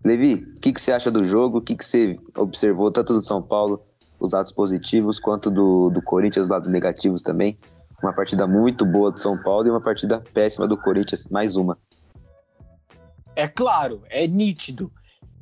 Levi, 0.04 0.36
o 0.36 0.60
que, 0.60 0.71
que 0.71 0.80
você 0.80 0.91
acha 0.91 1.12
do 1.12 1.23
jogo? 1.23 1.58
O 1.58 1.62
que, 1.62 1.76
que 1.76 1.84
você 1.84 2.17
observou 2.38 2.91
tanto 2.91 3.13
do 3.13 3.21
São 3.21 3.41
Paulo 3.41 3.82
os 4.19 4.34
lados 4.34 4.51
positivos 4.51 5.19
quanto 5.19 5.49
do, 5.49 5.89
do 5.89 6.01
Corinthians, 6.01 6.45
os 6.45 6.51
lados 6.51 6.67
negativos 6.67 7.21
também. 7.21 7.58
Uma 8.01 8.13
partida 8.13 8.45
muito 8.45 8.86
boa 8.86 9.12
do 9.12 9.19
São 9.19 9.38
Paulo 9.41 9.67
e 9.67 9.71
uma 9.71 9.82
partida 9.82 10.23
péssima 10.34 10.67
do 10.67 10.77
Corinthians, 10.77 11.27
mais 11.30 11.56
uma. 11.56 11.77
É 13.36 13.47
claro, 13.47 14.01
é 14.10 14.27
nítido, 14.27 14.91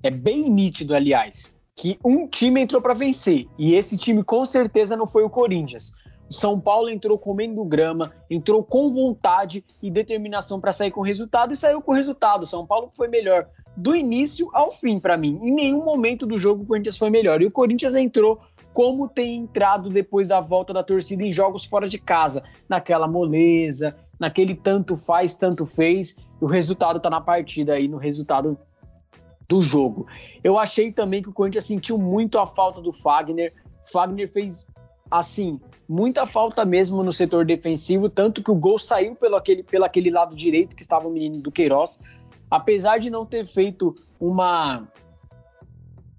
é 0.04 0.10
bem 0.10 0.50
nítido, 0.50 0.94
aliás, 0.94 1.56
que 1.76 1.98
um 2.04 2.28
time 2.28 2.62
entrou 2.62 2.82
para 2.82 2.94
vencer 2.94 3.48
e 3.58 3.76
esse 3.76 3.98
time 3.98 4.24
com 4.24 4.46
certeza 4.46 4.96
não 4.96 5.08
foi 5.08 5.24
o 5.24 5.30
Corinthians. 5.30 5.94
O 6.30 6.34
São 6.34 6.60
Paulo 6.60 6.90
entrou 6.90 7.20
comendo 7.20 7.64
grama, 7.64 8.12
entrou 8.30 8.64
com 8.64 8.90
vontade 8.90 9.64
e 9.82 9.92
determinação 9.92 10.60
para 10.60 10.74
sair 10.74 10.92
com 10.92 11.02
resultado 11.02 11.54
e 11.54 11.56
saiu 11.56 11.82
com 11.82 11.92
resultado. 11.92 12.44
O 12.44 12.48
São 12.48 12.66
Paulo 12.66 12.90
foi 12.96 13.08
melhor 13.08 13.48
do 13.78 13.96
início 13.96 14.50
ao 14.54 14.72
fim 14.72 15.00
para 15.00 15.18
mim. 15.18 15.40
Em 15.44 15.52
nenhum 15.52 15.84
momento 15.84 16.26
do 16.26 16.38
jogo 16.38 16.64
o 16.64 16.66
Corinthians 16.66 16.98
foi 16.98 17.10
melhor 17.10 17.42
e 17.42 17.46
o 17.46 17.52
Corinthians 17.52 17.96
entrou 17.96 18.40
como 18.76 19.08
tem 19.08 19.38
entrado 19.38 19.90
depois 19.90 20.28
da 20.28 20.42
volta 20.42 20.74
da 20.74 20.84
torcida 20.84 21.24
em 21.24 21.32
jogos 21.32 21.64
fora 21.64 21.88
de 21.88 21.98
casa, 21.98 22.44
naquela 22.68 23.08
moleza, 23.08 23.96
naquele 24.20 24.54
tanto 24.54 24.98
faz, 24.98 25.38
tanto 25.38 25.66
fez, 25.66 26.18
o 26.42 26.46
resultado 26.46 26.98
está 26.98 27.10
na 27.10 27.22
partida 27.22 27.72
aí, 27.72 27.88
no 27.88 27.96
resultado 27.96 28.60
do 29.48 29.62
jogo. 29.62 30.06
Eu 30.44 30.60
achei 30.60 30.92
também 30.92 31.24
que 31.24 31.30
o 31.30 31.34
Corinthians 31.34 31.64
sentiu 31.64 31.98
muito 31.98 32.38
a 32.38 32.46
falta 32.46 32.82
do 32.82 32.92
Fagner. 32.92 33.54
Fagner 33.94 34.30
fez, 34.30 34.68
assim, 35.10 35.58
muita 35.88 36.26
falta 36.26 36.66
mesmo 36.66 37.02
no 37.02 37.14
setor 37.14 37.46
defensivo, 37.46 38.10
tanto 38.10 38.44
que 38.44 38.52
o 38.52 38.56
gol 38.56 38.78
saiu 38.78 39.16
pelo 39.16 39.38
aquele, 39.38 39.64
pelo 39.64 39.86
aquele 39.86 40.10
lado 40.10 40.36
direito 40.36 40.76
que 40.76 40.82
estava 40.82 41.08
o 41.08 41.12
menino 41.12 41.42
do 41.42 41.50
Queiroz. 41.50 42.04
Apesar 42.52 42.98
de 42.98 43.10
não 43.10 43.26
ter 43.26 43.48
feito 43.48 43.96
uma 44.20 44.86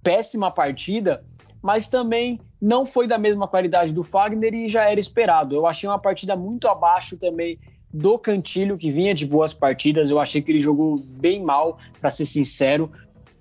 péssima 0.03 0.51
partida, 0.51 1.23
mas 1.67 1.89
também 1.89 2.39
não 2.63 2.87
foi 2.87 3.09
da 3.09 3.19
mesma 3.19 3.49
qualidade 3.49 3.93
do 3.93 4.05
Fagner 4.05 4.55
e 4.55 4.69
já 4.69 4.89
era 4.89 5.01
esperado. 5.01 5.53
Eu 5.53 5.67
achei 5.67 5.89
uma 5.89 5.99
partida 5.99 6.37
muito 6.37 6.69
abaixo 6.69 7.17
também 7.17 7.59
do 7.93 8.17
Cantilho, 8.17 8.79
que 8.79 8.89
vinha 8.89 9.13
de 9.13 9.27
boas 9.27 9.53
partidas. 9.53 10.09
Eu 10.09 10.21
achei 10.21 10.41
que 10.41 10.53
ele 10.53 10.61
jogou 10.61 10.97
bem 10.97 11.43
mal, 11.43 11.77
para 12.01 12.09
ser 12.09 12.25
sincero. 12.25 12.89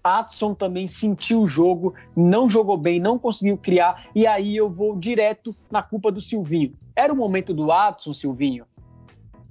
Atson 0.03 0.55
também 0.55 0.87
sentiu 0.87 1.43
o 1.43 1.47
jogo, 1.47 1.93
não 2.15 2.49
jogou 2.49 2.77
bem, 2.77 2.99
não 2.99 3.19
conseguiu 3.19 3.59
criar, 3.59 4.07
e 4.15 4.25
aí 4.25 4.55
eu 4.57 4.71
vou 4.71 4.95
direto 4.95 5.55
na 5.69 5.83
culpa 5.83 6.11
do 6.11 6.19
Silvinho. 6.19 6.73
Era 6.95 7.13
o 7.13 7.15
momento 7.15 7.53
do 7.53 7.71
Atson, 7.71 8.11
Silvinho? 8.11 8.65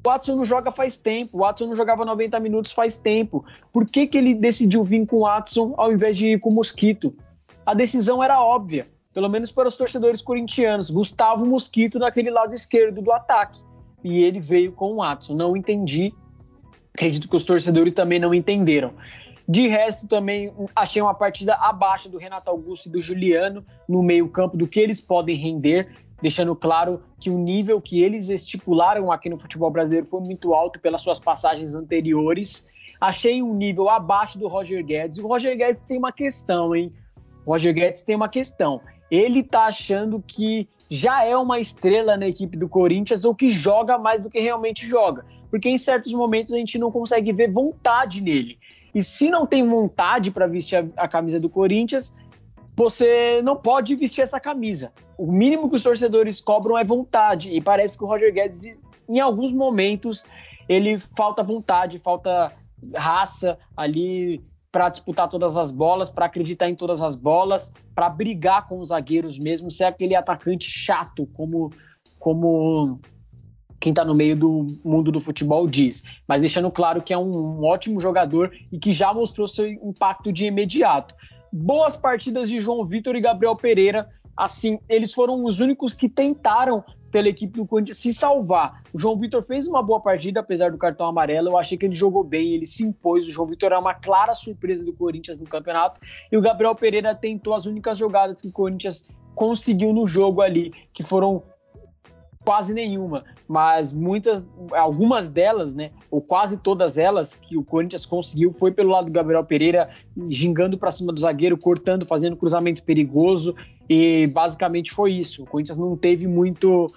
O 0.04 0.10
Watson 0.10 0.34
não 0.34 0.44
joga 0.44 0.72
faz 0.72 0.96
tempo, 0.96 1.37
o 1.37 1.40
Watson 1.42 1.66
não 1.66 1.76
jogava 1.76 2.04
90 2.04 2.40
minutos 2.40 2.72
faz 2.72 2.96
tempo. 2.96 3.44
Por 3.72 3.87
que, 3.87 4.04
que 4.08 4.18
ele 4.18 4.34
decidiu 4.34 4.82
vir 4.82 5.06
com 5.06 5.18
o 5.18 5.20
Watson 5.20 5.74
ao 5.76 5.92
invés 5.92 6.16
de 6.16 6.32
ir 6.32 6.40
com 6.40 6.50
o 6.50 6.52
Mosquito? 6.52 7.14
A 7.66 7.74
decisão 7.74 8.22
era 8.22 8.42
óbvia, 8.42 8.88
pelo 9.12 9.29
menos 9.29 9.50
para 9.50 9.68
os 9.68 9.77
torcedores 9.77 10.20
corintianos. 10.20 10.90
Gustavo 10.90 11.46
Mosquito 11.46 11.98
naquele 11.98 12.31
lado 12.31 12.53
esquerdo 12.53 13.00
do 13.00 13.12
ataque. 13.12 13.62
E 14.03 14.22
ele 14.22 14.40
veio 14.40 14.72
com 14.72 14.92
o 14.92 14.96
Watson. 14.96 15.35
Não 15.35 15.57
entendi. 15.57 16.12
Acredito 16.94 17.29
que 17.29 17.37
os 17.37 17.44
torcedores 17.44 17.92
também 17.92 18.18
não 18.18 18.35
entenderam. 18.35 18.92
De 19.48 19.68
resto, 19.68 20.07
também 20.07 20.53
achei 20.74 21.03
uma 21.03 21.14
partida 21.14 21.55
abaixo 21.55 22.09
do 22.09 22.18
Renato 22.18 22.50
Augusto 22.50 22.87
e 22.87 22.92
do 22.92 23.00
Juliano 23.00 23.64
no 23.88 24.03
meio-campo, 24.03 24.57
do 24.57 24.66
que 24.66 24.81
eles 24.81 25.03
podem 25.03 25.37
render, 25.37 25.88
deixando 26.22 26.57
claro 26.57 27.03
que 27.20 27.29
o 27.29 27.37
nível 27.37 27.81
que 27.81 28.03
eles 28.03 28.31
estipularam 28.31 29.12
aqui 29.12 29.29
no 29.29 29.38
futebol 29.38 29.70
brasileiro 29.70 30.07
foi 30.07 30.20
muito 30.20 30.55
alto 30.55 30.81
pelas 30.81 31.03
suas 31.03 31.20
passagens 31.20 31.74
anteriores. 31.74 32.66
Achei 32.98 33.42
um 33.42 33.55
nível 33.55 33.90
abaixo 33.90 34.38
do 34.38 34.48
Roger 34.48 34.83
Guedes. 34.83 35.18
O 35.18 35.27
Roger 35.27 35.57
Guedes 35.57 35.83
tem 35.83 35.98
uma 35.98 36.12
questão, 36.12 36.74
hein? 36.74 36.90
Roger 37.46 37.74
Guedes 37.74 38.02
tem 38.02 38.16
uma 38.16 38.28
questão. 38.28 38.80
Ele 39.11 39.42
tá 39.42 39.66
achando 39.66 40.22
que 40.26 40.68
já 40.90 41.24
é 41.24 41.37
uma 41.37 41.59
estrela 41.59 42.16
na 42.16 42.26
equipe 42.26 42.57
do 42.57 42.68
Corinthians 42.68 43.24
ou 43.24 43.35
que 43.35 43.50
joga 43.50 43.98
mais 43.98 44.22
do 44.22 44.30
que 44.30 44.40
realmente 44.40 44.87
joga. 44.87 45.24
Porque 45.50 45.68
em 45.68 45.78
certos 45.78 46.12
momentos 46.12 46.52
a 46.52 46.57
gente 46.57 46.78
não 46.78 46.90
consegue 46.90 47.33
ver 47.33 47.50
vontade 47.50 48.20
nele. 48.20 48.59
E 48.94 49.02
se 49.02 49.28
não 49.28 49.46
tem 49.46 49.66
vontade 49.66 50.30
para 50.30 50.46
vestir 50.46 50.76
a, 50.76 51.04
a, 51.04 51.09
camisa 51.09 51.40
do 51.40 51.48
Corinthians, 51.48 52.14
você 52.76 53.40
não 53.42 53.57
pode 53.57 53.94
vestir 53.94 54.22
essa 54.22 54.38
camisa. 54.38 54.92
O 55.18 55.30
mínimo 55.30 55.68
que 55.68 55.76
os 55.76 55.83
torcedores 55.83 56.40
cobram 56.40 56.78
é 56.78 56.85
vontade. 56.85 57.52
E 57.52 57.61
parece 57.61 57.98
que 57.98 58.04
o 58.04 58.07
Roger 58.07 58.33
Guedes, 58.33 58.62
em 59.09 59.20
alguns 59.20 59.52
momentos, 59.52 60.24
ele 60.68 60.98
falta 61.16 61.42
vontade, 61.42 61.98
falta 61.98 62.52
raça 62.94 63.59
ali 63.76 64.42
para 64.74 64.88
disputar 64.88 65.28
todas 65.28 65.56
as 65.56 65.70
bolas, 65.70 66.10
para 66.10 66.26
acreditar 66.26 66.68
em 66.68 66.74
todas 66.74 67.00
as 67.00 67.14
bolas, 67.14 67.72
para 67.94 68.08
brigar 68.08 68.66
com 68.66 68.80
os 68.80 68.88
zagueiros 68.88 69.38
mesmo, 69.38 69.70
ser 69.70 69.84
aquele 69.84 70.16
atacante 70.16 70.68
chato, 70.68 71.28
como, 71.32 71.70
como 72.18 72.98
quem 73.78 73.90
está 73.92 74.04
no 74.04 74.16
meio 74.16 74.34
do 74.34 74.76
mundo 74.84 75.12
do 75.12 75.20
futebol 75.20 75.68
diz. 75.68 76.02
Mas 76.26 76.42
deixando 76.42 76.72
claro 76.72 77.00
que 77.02 77.14
é 77.14 77.16
um, 77.16 77.60
um 77.60 77.64
ótimo 77.64 78.00
jogador 78.00 78.50
e 78.72 78.76
que 78.76 78.92
já 78.92 79.14
mostrou 79.14 79.46
seu 79.46 79.68
impacto 79.68 80.32
de 80.32 80.46
imediato. 80.46 81.14
Boas 81.52 81.96
partidas 81.96 82.48
de 82.48 82.58
João 82.58 82.84
Vitor 82.84 83.14
e 83.14 83.20
Gabriel 83.20 83.54
Pereira. 83.54 84.08
Assim, 84.37 84.80
eles 84.88 85.14
foram 85.14 85.44
os 85.44 85.60
únicos 85.60 85.94
que 85.94 86.08
tentaram 86.08 86.82
pela 87.14 87.29
equipe 87.29 87.57
do 87.57 87.64
Corinthians 87.64 87.98
se 87.98 88.12
salvar. 88.12 88.83
O 88.92 88.98
João 88.98 89.16
Vitor 89.16 89.40
fez 89.40 89.68
uma 89.68 89.81
boa 89.81 90.00
partida, 90.00 90.40
apesar 90.40 90.72
do 90.72 90.77
cartão 90.77 91.07
amarelo. 91.07 91.50
Eu 91.50 91.57
achei 91.57 91.79
que 91.79 91.87
ele 91.87 91.94
jogou 91.94 92.24
bem, 92.24 92.55
ele 92.55 92.66
se 92.66 92.83
impôs. 92.83 93.24
O 93.24 93.31
João 93.31 93.46
Vitor 93.46 93.70
é 93.70 93.79
uma 93.79 93.94
clara 93.94 94.35
surpresa 94.35 94.83
do 94.85 94.92
Corinthians 94.92 95.38
no 95.38 95.46
campeonato. 95.46 96.00
E 96.33 96.37
o 96.37 96.40
Gabriel 96.40 96.74
Pereira 96.74 97.14
tentou 97.14 97.55
as 97.55 97.66
únicas 97.66 97.96
jogadas 97.96 98.40
que 98.40 98.48
o 98.48 98.50
Corinthians 98.50 99.09
conseguiu 99.33 99.92
no 99.92 100.09
jogo 100.09 100.40
ali, 100.40 100.72
que 100.92 101.05
foram 101.05 101.44
quase 102.44 102.74
nenhuma, 102.74 103.24
mas 103.48 103.92
muitas, 103.92 104.46
algumas 104.72 105.28
delas, 105.28 105.72
né, 105.72 105.90
ou 106.11 106.20
quase 106.20 106.59
todas 106.59 106.98
elas 106.98 107.35
que 107.37 107.57
o 107.57 107.64
Corinthians 107.64 108.04
conseguiu 108.04 108.52
foi 108.52 108.70
pelo 108.70 108.90
lado 108.90 109.07
do 109.07 109.12
Gabriel 109.12 109.44
Pereira, 109.44 109.88
gingando 110.28 110.76
para 110.76 110.90
cima 110.90 111.12
do 111.12 111.20
zagueiro, 111.20 111.57
cortando, 111.57 112.04
fazendo 112.04 112.37
cruzamento 112.37 112.83
perigoso 112.83 113.54
e 113.88 114.26
basicamente 114.26 114.92
foi 114.92 115.12
isso. 115.12 115.42
O 115.42 115.46
Corinthians 115.46 115.78
não 115.78 115.96
teve 115.96 116.26
muito 116.26 116.92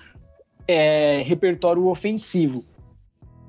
é, 0.68 1.24
repertório 1.26 1.88
ofensivo. 1.88 2.66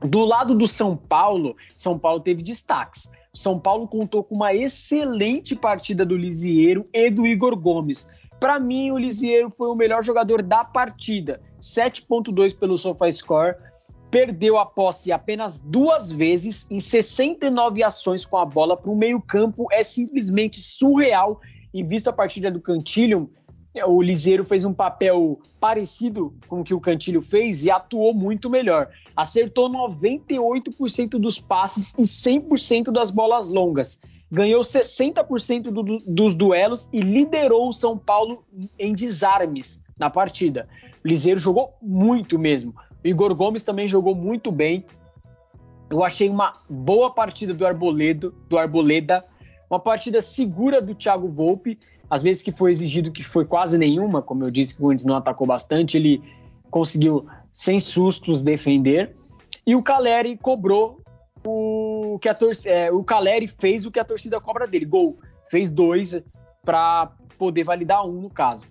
Do 0.00 0.24
lado 0.24 0.54
do 0.54 0.66
São 0.66 0.96
Paulo, 0.96 1.56
São 1.76 1.98
Paulo 1.98 2.20
teve 2.20 2.42
destaques. 2.42 3.10
São 3.34 3.58
Paulo 3.58 3.88
contou 3.88 4.22
com 4.22 4.36
uma 4.36 4.54
excelente 4.54 5.56
partida 5.56 6.06
do 6.06 6.16
Lisieiro 6.16 6.86
e 6.92 7.10
do 7.10 7.26
Igor 7.26 7.56
Gomes. 7.56 8.06
Para 8.38 8.60
mim, 8.60 8.92
o 8.92 8.98
Lisieiro 8.98 9.50
foi 9.50 9.68
o 9.68 9.74
melhor 9.74 10.02
jogador 10.04 10.42
da 10.42 10.64
partida. 10.64 11.40
7.2 11.60 12.56
pelo 12.56 12.76
SofaScore. 12.76 13.56
Perdeu 14.10 14.58
a 14.58 14.64
posse 14.64 15.12
apenas 15.12 15.58
duas 15.58 16.10
vezes 16.10 16.66
em 16.70 16.80
69 16.80 17.82
ações 17.82 18.24
com 18.24 18.38
a 18.38 18.44
bola 18.44 18.76
para 18.76 18.90
o 18.90 18.96
meio-campo. 18.96 19.66
É 19.70 19.82
simplesmente 19.82 20.60
surreal. 20.60 21.40
E 21.72 21.82
visto 21.82 22.08
a 22.08 22.12
partida 22.12 22.50
do 22.50 22.60
Cantilho, 22.60 23.30
o 23.86 24.00
Liseiro 24.00 24.44
fez 24.44 24.64
um 24.64 24.72
papel 24.72 25.38
parecido 25.60 26.34
com 26.48 26.60
o 26.60 26.64
que 26.64 26.72
o 26.72 26.80
Cantilho 26.80 27.20
fez 27.20 27.64
e 27.64 27.70
atuou 27.70 28.14
muito 28.14 28.48
melhor. 28.48 28.88
Acertou 29.14 29.68
98% 29.68 31.10
dos 31.18 31.38
passes 31.38 31.92
e 31.98 32.02
100% 32.02 32.90
das 32.90 33.10
bolas 33.10 33.48
longas 33.48 34.00
ganhou 34.30 34.60
60% 34.60 35.70
do, 35.70 35.98
dos 36.00 36.34
duelos 36.34 36.88
e 36.92 37.00
liderou 37.00 37.68
o 37.68 37.72
São 37.72 37.96
Paulo 37.96 38.44
em 38.78 38.94
desarmes 38.94 39.80
na 39.98 40.10
partida. 40.10 40.68
Liseiro 41.04 41.38
jogou 41.38 41.74
muito 41.80 42.38
mesmo. 42.38 42.74
O 43.04 43.06
Igor 43.06 43.34
Gomes 43.34 43.62
também 43.62 43.86
jogou 43.86 44.14
muito 44.14 44.50
bem. 44.50 44.84
Eu 45.90 46.04
achei 46.04 46.28
uma 46.28 46.54
boa 46.68 47.10
partida 47.10 47.54
do 47.54 47.66
Arboledo, 47.66 48.34
do 48.48 48.58
Arboleda, 48.58 49.24
uma 49.70 49.80
partida 49.80 50.20
segura 50.20 50.82
do 50.82 50.94
Thiago 50.94 51.28
Volpe. 51.28 51.78
Às 52.10 52.22
vezes 52.22 52.42
que 52.42 52.52
foi 52.52 52.70
exigido 52.70 53.12
que 53.12 53.22
foi 53.22 53.44
quase 53.44 53.76
nenhuma, 53.76 54.22
como 54.22 54.44
eu 54.44 54.50
disse 54.50 54.74
que 54.74 54.80
o 54.80 54.84
Corinthians 54.84 55.06
não 55.06 55.16
atacou 55.16 55.46
bastante, 55.46 55.96
ele 55.96 56.22
conseguiu 56.70 57.26
sem 57.52 57.78
sustos 57.80 58.42
defender. 58.42 59.14
E 59.66 59.74
o 59.74 59.82
Caleri 59.82 60.36
cobrou 60.36 61.02
o 61.46 62.18
que 62.20 62.28
a 62.28 62.34
torcida, 62.34 62.74
é, 62.74 62.90
o 62.90 63.02
Caleri 63.04 63.46
fez 63.46 63.86
o 63.86 63.90
que 63.90 64.00
a 64.00 64.04
torcida 64.04 64.40
cobra 64.40 64.66
dele, 64.66 64.84
gol. 64.84 65.18
Fez 65.50 65.72
dois 65.72 66.20
para 66.64 67.12
poder 67.38 67.64
validar 67.64 68.06
um 68.06 68.20
no 68.20 68.30
caso. 68.30 68.64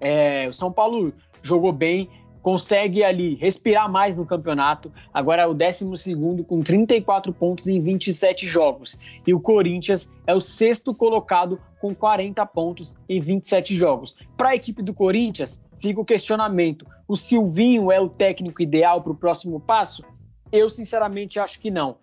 É, 0.00 0.48
o 0.48 0.52
São 0.52 0.72
Paulo 0.72 1.12
jogou 1.42 1.72
bem, 1.72 2.08
consegue 2.42 3.02
ali 3.02 3.34
respirar 3.34 3.90
mais 3.90 4.14
no 4.14 4.24
campeonato. 4.24 4.92
Agora 5.12 5.42
é 5.42 5.46
o 5.46 5.52
12 5.52 6.14
com 6.46 6.62
34 6.62 7.32
pontos 7.32 7.66
em 7.66 7.80
27 7.80 8.46
jogos. 8.46 9.00
E 9.26 9.34
o 9.34 9.40
Corinthians 9.40 10.12
é 10.26 10.34
o 10.34 10.40
sexto 10.40 10.94
colocado 10.94 11.60
com 11.80 11.94
40 11.94 12.46
pontos 12.46 12.96
em 13.08 13.20
27 13.20 13.76
jogos. 13.76 14.16
Para 14.36 14.50
a 14.50 14.54
equipe 14.54 14.82
do 14.82 14.94
Corinthians, 14.94 15.60
fica 15.80 16.00
o 16.00 16.04
questionamento: 16.04 16.86
o 17.08 17.16
Silvinho 17.16 17.90
é 17.90 18.00
o 18.00 18.08
técnico 18.08 18.62
ideal 18.62 19.02
para 19.02 19.12
o 19.12 19.16
próximo 19.16 19.58
passo? 19.58 20.04
Eu, 20.52 20.68
sinceramente, 20.68 21.40
acho 21.40 21.58
que 21.58 21.70
não. 21.70 21.96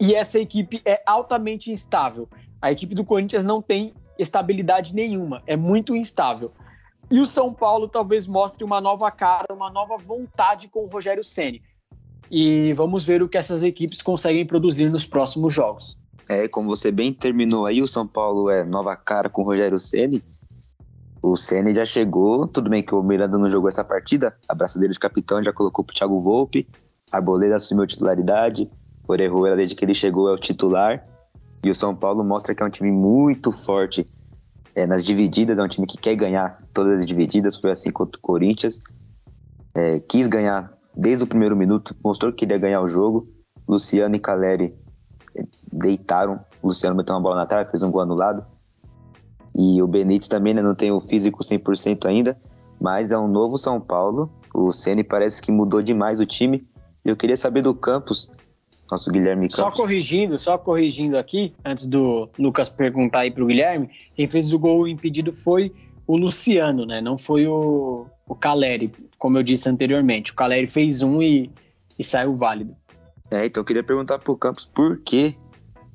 E 0.00 0.14
essa 0.14 0.38
equipe 0.38 0.82
é 0.84 1.00
altamente 1.06 1.70
instável. 1.70 2.28
A 2.60 2.72
equipe 2.72 2.94
do 2.94 3.04
Corinthians 3.04 3.44
não 3.44 3.62
tem 3.62 3.94
estabilidade 4.18 4.94
nenhuma, 4.94 5.42
é 5.46 5.56
muito 5.56 5.94
instável. 5.94 6.52
E 7.10 7.20
o 7.20 7.26
São 7.26 7.52
Paulo 7.52 7.88
talvez 7.88 8.26
mostre 8.26 8.64
uma 8.64 8.80
nova 8.80 9.10
cara, 9.10 9.54
uma 9.54 9.70
nova 9.70 9.96
vontade 9.96 10.68
com 10.68 10.84
o 10.84 10.86
Rogério 10.86 11.22
Ceni. 11.22 11.62
E 12.30 12.72
vamos 12.72 13.04
ver 13.04 13.22
o 13.22 13.28
que 13.28 13.38
essas 13.38 13.62
equipes 13.62 14.02
conseguem 14.02 14.44
produzir 14.44 14.90
nos 14.90 15.06
próximos 15.06 15.54
jogos. 15.54 15.96
É, 16.28 16.48
como 16.48 16.68
você 16.68 16.90
bem 16.90 17.12
terminou 17.12 17.66
aí, 17.66 17.80
o 17.80 17.86
São 17.86 18.06
Paulo 18.06 18.50
é 18.50 18.64
nova 18.64 18.96
cara 18.96 19.30
com 19.30 19.42
o 19.42 19.44
Rogério 19.44 19.78
Ceni. 19.78 20.22
O 21.22 21.36
Ceni 21.36 21.72
já 21.72 21.84
chegou, 21.84 22.46
tudo 22.48 22.68
bem 22.68 22.82
que 22.82 22.94
o 22.94 23.02
Miranda 23.02 23.38
não 23.38 23.48
jogou 23.48 23.68
essa 23.68 23.84
partida, 23.84 24.36
a 24.48 24.54
de 24.54 24.98
capitão 24.98 25.42
já 25.42 25.52
colocou 25.52 25.84
pro 25.84 25.94
Thiago 25.94 26.20
Volpe, 26.20 26.66
Arboleda 27.10 27.56
assumiu 27.56 27.86
titularidade, 27.86 28.68
Orejuela, 29.08 29.56
desde 29.56 29.74
que 29.74 29.84
ele 29.84 29.94
chegou, 29.94 30.28
é 30.28 30.32
o 30.32 30.38
titular. 30.38 31.06
E 31.64 31.70
o 31.70 31.74
São 31.74 31.94
Paulo 31.94 32.24
mostra 32.24 32.54
que 32.54 32.62
é 32.62 32.66
um 32.66 32.70
time 32.70 32.90
muito 32.90 33.52
forte. 33.52 34.06
É, 34.76 34.86
nas 34.86 35.02
divididas, 35.02 35.58
é 35.58 35.62
um 35.62 35.68
time 35.68 35.86
que 35.86 35.96
quer 35.96 36.14
ganhar 36.14 36.62
todas 36.74 37.00
as 37.00 37.06
divididas, 37.06 37.56
foi 37.56 37.70
assim 37.70 37.90
contra 37.90 38.18
o 38.18 38.20
Corinthians. 38.20 38.82
É, 39.74 39.98
quis 40.00 40.26
ganhar 40.26 40.70
desde 40.94 41.24
o 41.24 41.26
primeiro 41.26 41.56
minuto, 41.56 41.96
mostrou 42.04 42.30
que 42.30 42.40
queria 42.40 42.58
ganhar 42.58 42.82
o 42.82 42.86
jogo. 42.86 43.26
Luciano 43.66 44.14
e 44.14 44.18
Caleri 44.18 44.74
é, 45.34 45.42
deitaram. 45.72 46.38
O 46.62 46.68
Luciano 46.68 46.94
meteu 46.94 47.14
uma 47.14 47.22
bola 47.22 47.36
na 47.36 47.46
trave, 47.46 47.70
fez 47.70 47.82
um 47.82 47.90
gol 47.90 48.02
anulado. 48.02 48.44
E 49.58 49.80
o 49.80 49.86
Benítez 49.86 50.28
também 50.28 50.52
né, 50.52 50.60
não 50.60 50.74
tem 50.74 50.92
o 50.92 51.00
físico 51.00 51.42
100% 51.42 52.04
ainda, 52.04 52.38
mas 52.78 53.10
é 53.10 53.18
um 53.18 53.26
novo 53.26 53.56
São 53.56 53.80
Paulo. 53.80 54.30
O 54.54 54.70
Ceni 54.72 55.02
parece 55.02 55.40
que 55.40 55.50
mudou 55.50 55.82
demais 55.82 56.20
o 56.20 56.26
time. 56.26 56.68
Eu 57.02 57.16
queria 57.16 57.36
saber 57.36 57.62
do 57.62 57.74
Campos, 57.74 58.30
nosso 58.90 59.10
Guilherme 59.10 59.48
Campos. 59.48 59.56
Só 59.56 59.70
corrigindo, 59.70 60.38
só 60.38 60.58
corrigindo 60.58 61.16
aqui, 61.16 61.54
antes 61.64 61.86
do 61.86 62.28
Lucas 62.38 62.68
perguntar 62.68 63.20
aí 63.20 63.30
pro 63.30 63.46
Guilherme, 63.46 63.90
quem 64.14 64.28
fez 64.28 64.52
o 64.52 64.58
gol 64.58 64.86
impedido 64.86 65.32
foi 65.32 65.72
o 66.06 66.16
Luciano, 66.16 66.86
né? 66.86 67.00
Não 67.00 67.18
foi 67.18 67.46
o, 67.46 68.06
o 68.28 68.34
Caleri, 68.34 68.92
como 69.18 69.38
eu 69.38 69.42
disse 69.42 69.68
anteriormente. 69.68 70.32
O 70.32 70.34
Caleri 70.34 70.66
fez 70.66 71.02
um 71.02 71.20
e, 71.22 71.50
e 71.98 72.04
saiu 72.04 72.34
válido. 72.34 72.74
É, 73.30 73.44
então 73.46 73.60
eu 73.60 73.64
queria 73.64 73.82
perguntar 73.82 74.18
pro 74.20 74.36
Campos 74.36 74.66
por 74.66 74.98
que, 74.98 75.36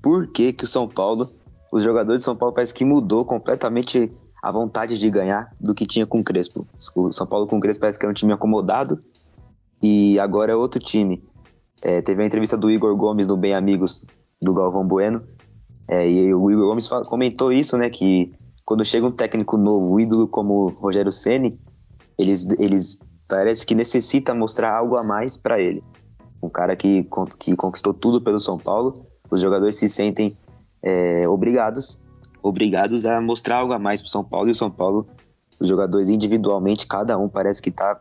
por 0.02 0.28
que 0.28 0.52
que 0.52 0.66
o 0.66 0.68
São 0.68 0.88
Paulo 0.88 1.32
os 1.72 1.84
jogadores 1.84 2.20
de 2.20 2.26
São 2.26 2.36
Paulo 2.36 2.54
parece 2.54 2.74
que 2.74 2.84
mudou 2.84 3.24
completamente 3.24 4.12
a 4.44 4.52
vontade 4.52 5.00
de 5.00 5.10
ganhar 5.10 5.56
do 5.60 5.74
que 5.74 5.86
tinha 5.86 6.06
com 6.06 6.20
o 6.20 6.24
Crespo. 6.24 6.68
O 6.96 7.12
São 7.14 7.26
Paulo 7.26 7.48
com 7.48 7.58
o 7.58 7.62
Crespo 7.62 7.82
parece 7.82 7.98
que 7.98 8.06
era 8.06 8.12
um 8.12 8.16
time 8.16 8.34
acomodado 8.34 9.02
e 9.82 10.20
agora 10.20 10.52
é 10.52 10.56
outro 10.56 10.80
time. 10.80 11.24
É, 11.82 12.02
teve 12.02 12.22
a 12.22 12.26
entrevista 12.26 12.58
do 12.58 12.70
Igor 12.70 12.96
Gomes 12.96 13.28
no 13.28 13.36
Bem 13.36 13.54
Amigos 13.54 14.06
do 14.42 14.54
Galvão 14.54 14.86
Bueno 14.86 15.24
é, 15.88 16.08
e 16.08 16.34
o 16.34 16.52
Igor 16.52 16.68
Gomes 16.68 16.88
comentou 16.88 17.52
isso, 17.52 17.78
né, 17.78 17.90
que 17.90 18.34
quando 18.66 18.86
chega 18.86 19.06
um 19.06 19.12
técnico 19.12 19.58
novo, 19.58 20.00
ídolo 20.00 20.28
como 20.28 20.70
Rogério 20.70 21.12
Ceni, 21.12 21.60
eles, 22.18 22.48
eles 22.58 23.00
parece 23.28 23.66
que 23.66 23.76
necessita 23.76 24.34
mostrar 24.34 24.74
algo 24.74 24.96
a 24.96 25.04
mais 25.04 25.36
para 25.36 25.60
ele. 25.60 25.84
Um 26.42 26.50
cara 26.50 26.76
que, 26.76 27.06
que 27.40 27.56
conquistou 27.56 27.94
tudo 27.94 28.22
pelo 28.22 28.40
São 28.40 28.58
Paulo, 28.58 29.06
os 29.30 29.42
jogadores 29.42 29.76
se 29.76 29.90
sentem 29.90 30.38
é, 30.82 31.28
obrigados, 31.28 32.02
obrigados 32.42 33.06
a 33.06 33.20
mostrar 33.20 33.58
algo 33.58 33.74
a 33.74 33.80
mais 33.80 34.02
para 34.02 34.10
São 34.10 34.24
Paulo. 34.24 34.48
E 34.48 34.52
o 34.52 34.56
São 34.56 34.72
Paulo, 34.72 35.08
os 35.60 35.68
jogadores 35.68 36.10
individualmente, 36.10 36.88
cada 36.88 37.18
um 37.18 37.28
parece 37.28 37.62
que 37.62 37.70
está 37.70 38.00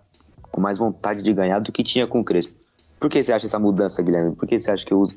com 0.51 0.61
mais 0.61 0.79
vontade 0.79 1.23
de 1.23 1.33
ganhar 1.33 1.61
do 1.61 1.73
que 1.73 1.83
tinha 1.83 2.07
com 2.07 2.21
o 2.21 2.25
Crespo. 2.25 2.60
Por 3.01 3.09
que 3.09 3.23
você 3.23 3.33
acha 3.33 3.47
essa 3.47 3.59
mudança, 3.59 4.03
Guilherme? 4.03 4.37
Por 4.37 4.47
que 4.47 4.61
você 4.61 4.71
acha 4.71 4.85
que 4.85 4.95
os, 4.95 5.17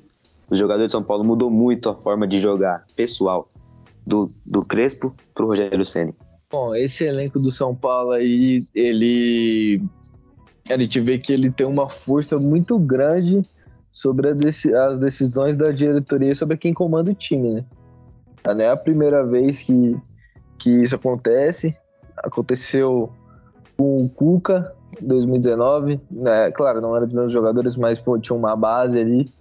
os 0.50 0.58
jogadores 0.58 0.88
de 0.88 0.94
São 0.94 1.04
Paulo 1.04 1.24
mudou 1.24 1.52
muito 1.52 1.90
a 1.90 1.96
forma 1.96 2.26
de 2.26 2.40
jogar 2.40 2.86
pessoal 2.96 3.50
do, 4.08 4.30
do 4.46 4.62
Crespo 4.62 5.14
para 5.36 5.44
o 5.44 5.50
Rogério 5.50 5.84
Ceni? 5.84 6.16
Bom, 6.50 6.74
esse 6.74 7.04
elenco 7.04 7.40
do 7.40 7.52
São 7.52 7.76
Paulo 7.76 8.12
aí, 8.12 8.66
ele 8.74 9.84
a 10.70 10.78
gente 10.78 11.02
vê 11.02 11.18
que 11.18 11.34
ele 11.34 11.52
tem 11.52 11.68
uma 11.68 11.90
força 11.90 12.38
muito 12.40 12.80
grande 12.80 13.44
sobre 13.92 14.30
as 14.30 14.98
decisões 14.98 15.58
da 15.58 15.72
diretoria 15.72 16.34
sobre 16.34 16.56
quem 16.56 16.74
comanda 16.74 17.12
o 17.12 17.14
time, 17.16 17.56
né? 17.56 17.66
Não 18.46 18.62
é 18.62 18.70
a 18.70 18.78
primeira 18.78 19.26
vez 19.26 19.62
que, 19.62 19.98
que 20.58 20.70
isso 20.70 20.96
acontece. 20.96 21.76
Aconteceu 22.18 23.12
com 23.76 24.06
o 24.06 24.10
Cuca 24.10 24.74
2019. 25.02 26.00
Né? 26.12 26.52
Claro, 26.52 26.82
não 26.82 26.96
era 26.96 27.06
dos 27.06 27.14
meus 27.14 27.34
jogadores, 27.34 27.76
mas 27.76 28.00
pô, 28.00 28.18
tinha 28.18 28.38
uma 28.38 28.56
base 28.56 29.00
ali. 29.00 29.32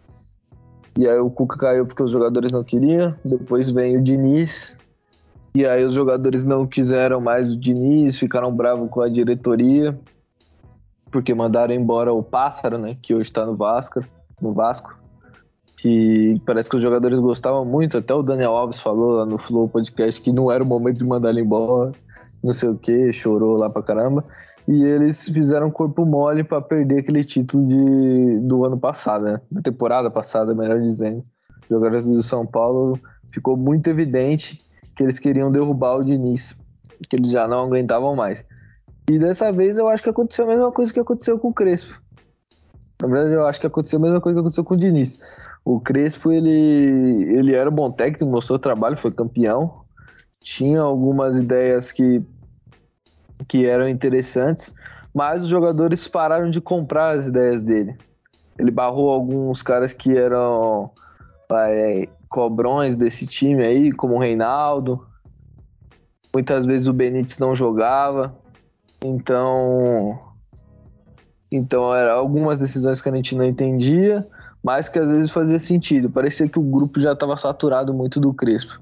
E 0.99 1.09
aí 1.09 1.19
o 1.19 1.31
Cuca 1.31 1.57
caiu 1.57 1.87
porque 1.87 2.03
os 2.03 2.11
jogadores 2.11 2.53
não 2.53 2.63
queriam. 2.63 3.15
Depois 3.25 3.71
vem 3.71 3.97
o 3.97 4.03
Diniz. 4.03 4.77
E 5.55 5.67
aí 5.67 5.85
os 5.85 5.95
jogadores 5.95 6.45
não 6.45 6.67
quiseram 6.67 7.21
mais 7.21 7.53
o 7.53 7.57
Diniz, 7.57 8.19
ficaram 8.19 8.55
bravos 8.55 8.89
com 8.91 9.01
a 9.01 9.09
diretoria. 9.09 9.99
Porque 11.11 11.35
mandaram 11.35 11.75
embora 11.75 12.13
o 12.13 12.23
Pássaro, 12.23 12.79
né? 12.79 12.97
Que 13.01 13.15
hoje 13.15 13.31
está 13.31 13.45
no 13.45 13.55
Vasco 13.55 14.03
no 14.43 14.53
Vasco, 14.53 14.99
que 15.77 16.41
parece 16.45 16.69
que 16.69 16.77
os 16.77 16.83
jogadores 16.83 17.19
gostavam 17.21 17.65
muito, 17.65 17.97
até 17.97 18.13
o 18.13 18.23
Daniel 18.23 18.57
Alves 18.57 18.81
falou 18.81 19.13
lá 19.13 19.25
no 19.25 19.39
Flow 19.39 19.69
Podcast 19.69 20.21
que 20.21 20.33
não 20.33 20.51
era 20.51 20.63
o 20.63 20.67
momento 20.67 20.99
de 20.99 21.07
mandar 21.07 21.31
ele 21.31 21.41
embora, 21.41 21.93
não 22.43 22.53
sei 22.53 22.69
o 22.69 22.77
que, 22.77 23.13
chorou 23.13 23.57
lá 23.57 23.71
pra 23.71 23.83
caramba, 23.83 24.25
e 24.67 24.85
eles 24.85 25.25
fizeram 25.25 25.71
corpo 25.71 26.05
mole 26.05 26.45
para 26.45 26.61
perder 26.61 27.01
aquele 27.01 27.25
título 27.25 27.67
de, 27.67 28.39
do 28.41 28.65
ano 28.65 28.79
passado, 28.79 29.25
né? 29.25 29.41
da 29.51 29.61
temporada 29.61 30.11
passada, 30.11 30.55
melhor 30.55 30.81
dizendo. 30.81 31.23
Jogadores 31.69 32.05
do 32.05 32.23
São 32.23 32.47
Paulo 32.47 32.99
ficou 33.31 33.57
muito 33.57 33.89
evidente 33.89 34.63
que 34.95 35.03
eles 35.03 35.19
queriam 35.19 35.51
derrubar 35.51 35.97
o 35.97 36.05
Diniz, 36.05 36.57
que 37.09 37.17
eles 37.17 37.31
já 37.31 37.49
não 37.49 37.65
aguentavam 37.65 38.15
mais. 38.15 38.45
E 39.11 39.19
dessa 39.19 39.51
vez 39.51 39.79
eu 39.79 39.89
acho 39.89 40.03
que 40.03 40.11
aconteceu 40.11 40.45
a 40.45 40.49
mesma 40.49 40.71
coisa 40.71 40.93
que 40.93 41.01
aconteceu 41.01 41.39
com 41.39 41.49
o 41.49 41.55
Crespo. 41.55 42.01
Na 43.01 43.09
verdade, 43.09 43.35
eu 43.35 43.47
acho 43.47 43.61
que 43.61 43.67
aconteceu 43.67 43.99
a 43.99 44.03
mesma 44.03 44.21
coisa 44.21 44.37
que 44.37 44.41
aconteceu 44.41 44.65
com 44.65 44.75
o 44.75 44.77
Diniz. 44.77 45.19
O 45.65 45.81
Crespo, 45.81 46.31
ele, 46.31 46.51
ele 47.37 47.55
era 47.55 47.69
um 47.69 47.75
bom 47.75 47.91
técnico, 47.91 48.27
mostrou 48.27 48.59
trabalho, 48.59 48.97
foi 48.97 49.11
campeão. 49.11 49.83
Tinha 50.41 50.81
algumas 50.81 51.39
ideias 51.39 51.91
que, 51.91 52.23
que 53.47 53.67
eram 53.67 53.89
interessantes, 53.89 54.73
mas 55.15 55.43
os 55.43 55.49
jogadores 55.49 56.07
pararam 56.09 56.51
de 56.51 56.61
comprar 56.61 57.17
as 57.17 57.27
ideias 57.27 57.63
dele. 57.63 57.97
Ele 58.59 58.71
barrou 58.71 59.11
alguns 59.11 59.63
caras 59.63 59.93
que 59.93 60.17
eram 60.17 60.91
é, 61.53 62.09
cobrões 62.29 62.97
desse 62.97 63.27
time 63.27 63.65
aí, 63.65 63.93
como 63.93 64.15
o 64.15 64.19
Reinaldo. 64.19 65.07
Muitas 66.35 66.65
vezes 66.65 66.89
o 66.89 66.93
Benítez 66.93 67.39
não 67.39 67.55
jogava. 67.55 68.33
Então, 69.05 70.19
então, 71.53 71.95
eram 71.95 72.19
algumas 72.19 72.57
decisões 72.57 73.03
que 73.03 73.11
a 73.11 73.15
gente 73.15 73.37
não 73.37 73.45
entendia, 73.45 74.27
mas 74.63 74.89
que 74.89 74.99
às 74.99 75.07
vezes 75.07 75.31
fazia 75.31 75.59
sentido. 75.59 76.09
Parecia 76.09 76.49
que 76.49 76.59
o 76.59 76.63
grupo 76.63 76.99
já 76.99 77.13
estava 77.13 77.37
saturado 77.37 77.93
muito 77.93 78.19
do 78.19 78.33
Crespo. 78.33 78.81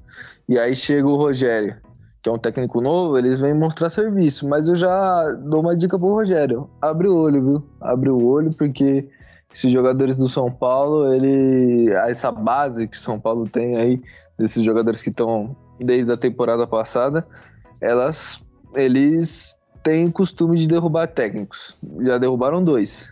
E 0.49 0.57
aí 0.57 0.75
chega 0.77 1.09
o 1.09 1.17
Rogério, 1.17 1.77
que 2.23 2.29
é 2.29 2.33
um 2.33 2.39
técnico 2.39 2.81
novo, 2.81 3.17
eles 3.17 3.41
vêm 3.41 3.55
mostrar 3.55 3.89
serviço. 3.89 4.49
Mas 4.49 4.69
eu 4.69 4.75
já 4.75 5.31
dou 5.45 5.61
uma 5.61 5.77
dica 5.77 5.99
pro 5.99 6.13
Rogério: 6.13 6.69
abre 6.81 7.09
o 7.09 7.17
olho, 7.17 7.45
viu? 7.45 7.67
Abre 7.81 8.11
o 8.11 8.25
olho, 8.25 8.53
porque 8.53 9.09
esses 9.53 9.73
jogadores 9.73 10.17
do 10.17 10.29
São 10.29 10.51
Paulo, 10.51 11.13
ele 11.13 11.91
essa 11.91 12.31
base 12.31 12.87
que 12.87 12.97
o 12.97 13.01
São 13.01 13.19
Paulo 13.19 13.49
tem 13.49 13.77
aí, 13.77 14.03
desses 14.39 14.63
jogadores 14.63 15.03
que 15.03 15.11
estão 15.11 15.57
desde 15.79 16.13
a 16.13 16.17
temporada 16.17 16.67
passada, 16.67 17.27
elas 17.81 18.45
eles 18.75 19.59
tem 19.83 20.11
costume 20.11 20.57
de 20.59 20.69
derrubar 20.69 21.09
técnicos. 21.09 21.77
Já 22.03 22.19
derrubaram 22.19 22.63
dois. 22.63 23.11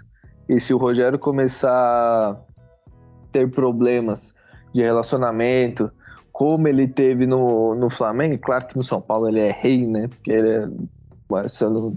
E 0.49 0.61
se 0.61 0.73
o 0.73 0.79
Rogério 0.79 1.19
começar 1.19 1.71
a 1.71 2.37
ter 3.33 3.51
problemas 3.51 4.35
de 4.73 4.83
relacionamento, 4.83 5.91
como 6.39 6.69
ele 6.69 6.87
teve 6.87 7.27
no, 7.27 7.75
no 7.75 7.91
Flamengo, 7.91 8.39
claro 8.39 8.69
que 8.69 8.77
no 8.77 8.85
São 8.85 9.01
Paulo 9.01 9.27
ele 9.27 9.41
é 9.41 9.51
rei, 9.51 9.83
né? 9.83 10.07
Porque 10.07 10.31
ele 10.31 10.49
é. 10.49 11.49
Se 11.49 11.65
eu 11.65 11.71
não, 11.71 11.97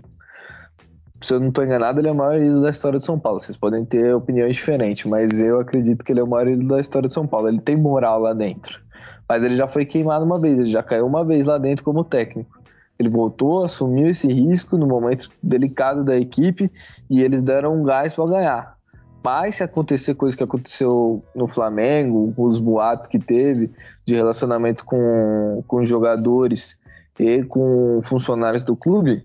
se 1.21 1.36
eu 1.36 1.39
não 1.39 1.51
tô 1.51 1.62
enganado, 1.62 1.99
ele 1.99 2.08
é 2.08 2.12
o 2.12 2.15
maior 2.15 2.41
ídolo 2.41 2.63
da 2.63 2.71
história 2.71 2.97
de 2.97 3.06
São 3.06 3.19
Paulo. 3.19 3.39
Vocês 3.39 3.56
podem 3.56 3.86
ter 3.86 4.15
opiniões 4.15 4.56
diferentes, 4.56 5.06
mas 5.06 5.39
eu 5.39 5.60
acredito 5.60 6.04
que 6.04 6.12
ele 6.12 6.21
é 6.21 6.23
o 6.23 6.27
maior 6.27 6.47
ídolo 6.47 6.69
da 6.69 6.80
história 6.80 7.08
de 7.08 7.13
São 7.13 7.27
Paulo. 7.27 7.49
Ele 7.49 7.62
tem 7.62 7.77
moral 7.77 8.19
lá 8.19 8.34
dentro. 8.34 8.82
Mas 9.30 9.43
ele 9.43 9.56
já 9.56 9.67
foi 9.67 9.86
queimado 9.86 10.25
uma 10.25 10.39
vez, 10.39 10.58
ele 10.58 10.71
já 10.71 10.82
caiu 10.82 11.06
uma 11.06 11.23
vez 11.23 11.45
lá 11.45 11.60
dentro 11.60 11.86
como 11.86 12.04
técnico. 12.04 12.60
Ele 12.97 13.10
voltou, 13.10 13.63
assumiu 13.63 14.08
esse 14.08 14.27
risco 14.27 14.75
no 14.75 14.88
momento 14.88 15.30
delicado 15.43 16.04
da 16.04 16.17
equipe 16.17 16.71
e 17.08 17.21
eles 17.21 17.43
deram 17.43 17.75
um 17.75 17.84
gás 17.84 18.15
para 18.15 18.25
ganhar. 18.25 18.81
Mas 19.24 19.56
se 19.56 19.64
acontecer 19.64 20.16
coisa 20.16 20.36
que 20.36 20.44
aconteceu 20.44 21.24
no 21.36 21.48
Flamengo, 21.48 22.34
os 22.36 22.58
boatos 22.58 23.08
que 23.08 23.20
teve 23.20 23.72
de 24.06 24.16
relacionamento 24.16 24.84
com, 24.84 25.64
com 25.68 25.86
jogadores 25.86 26.80
e 27.20 27.44
com 27.44 28.00
funcionários 28.02 28.64
do 28.64 28.76
clube, 28.76 29.24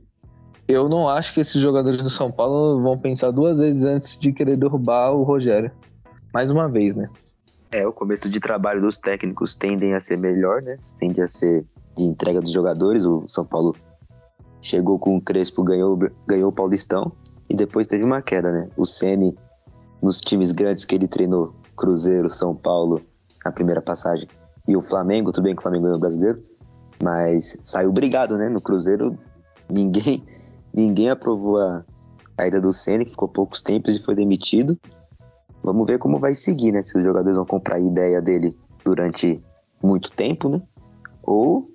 eu 0.68 0.88
não 0.88 1.08
acho 1.08 1.32
que 1.32 1.40
esses 1.40 1.60
jogadores 1.60 2.02
do 2.02 2.10
São 2.10 2.30
Paulo 2.30 2.82
vão 2.82 2.98
pensar 2.98 3.30
duas 3.30 3.58
vezes 3.58 3.84
antes 3.84 4.18
de 4.18 4.32
querer 4.32 4.56
derrubar 4.56 5.12
o 5.12 5.22
Rogério. 5.22 5.70
Mais 6.34 6.50
uma 6.50 6.68
vez, 6.68 6.94
né? 6.94 7.08
É, 7.72 7.86
o 7.86 7.92
começo 7.92 8.28
de 8.28 8.38
trabalho 8.38 8.82
dos 8.82 8.98
técnicos 8.98 9.54
tendem 9.54 9.94
a 9.94 10.00
ser 10.00 10.18
melhor, 10.18 10.60
né? 10.62 10.76
Tende 10.98 11.22
a 11.22 11.28
ser 11.28 11.64
de 11.96 12.04
entrega 12.04 12.40
dos 12.40 12.52
jogadores. 12.52 13.06
O 13.06 13.24
São 13.26 13.46
Paulo 13.46 13.74
chegou 14.60 14.98
com 14.98 15.16
o 15.16 15.20
Crespo, 15.20 15.62
ganhou, 15.62 15.96
ganhou 16.26 16.50
o 16.50 16.52
Paulistão 16.52 17.12
e 17.48 17.54
depois 17.54 17.86
teve 17.86 18.04
uma 18.04 18.20
queda, 18.20 18.52
né? 18.52 18.68
O 18.76 18.84
Ceni 18.84 19.36
nos 20.02 20.20
times 20.20 20.52
grandes 20.52 20.84
que 20.84 20.94
ele 20.94 21.08
treinou, 21.08 21.54
Cruzeiro, 21.76 22.30
São 22.30 22.54
Paulo, 22.54 23.02
na 23.44 23.52
primeira 23.52 23.82
passagem, 23.82 24.28
e 24.66 24.76
o 24.76 24.82
Flamengo, 24.82 25.30
tudo 25.30 25.44
bem 25.44 25.54
que 25.54 25.60
o 25.60 25.62
Flamengo 25.62 25.84
ganhou 25.84 25.96
o 25.96 26.00
brasileiro, 26.00 26.42
mas 27.02 27.60
saiu 27.64 27.92
brigado, 27.92 28.36
né? 28.36 28.48
No 28.48 28.60
Cruzeiro, 28.60 29.16
ninguém 29.68 30.24
ninguém 30.74 31.08
aprovou 31.08 31.58
a, 31.58 31.84
a 32.36 32.46
ida 32.46 32.60
do 32.60 32.72
Ceni, 32.72 33.04
que 33.04 33.12
ficou 33.12 33.28
poucos 33.28 33.62
tempos 33.62 33.96
e 33.96 34.00
foi 34.00 34.14
demitido. 34.14 34.78
Vamos 35.62 35.86
ver 35.86 35.98
como 35.98 36.18
vai 36.18 36.34
seguir, 36.34 36.72
né? 36.72 36.82
Se 36.82 36.96
os 36.96 37.02
jogadores 37.02 37.36
vão 37.36 37.46
comprar 37.46 37.76
a 37.76 37.80
ideia 37.80 38.20
dele 38.20 38.56
durante 38.84 39.42
muito 39.82 40.10
tempo, 40.10 40.48
né? 40.48 40.62
Ou 41.22 41.68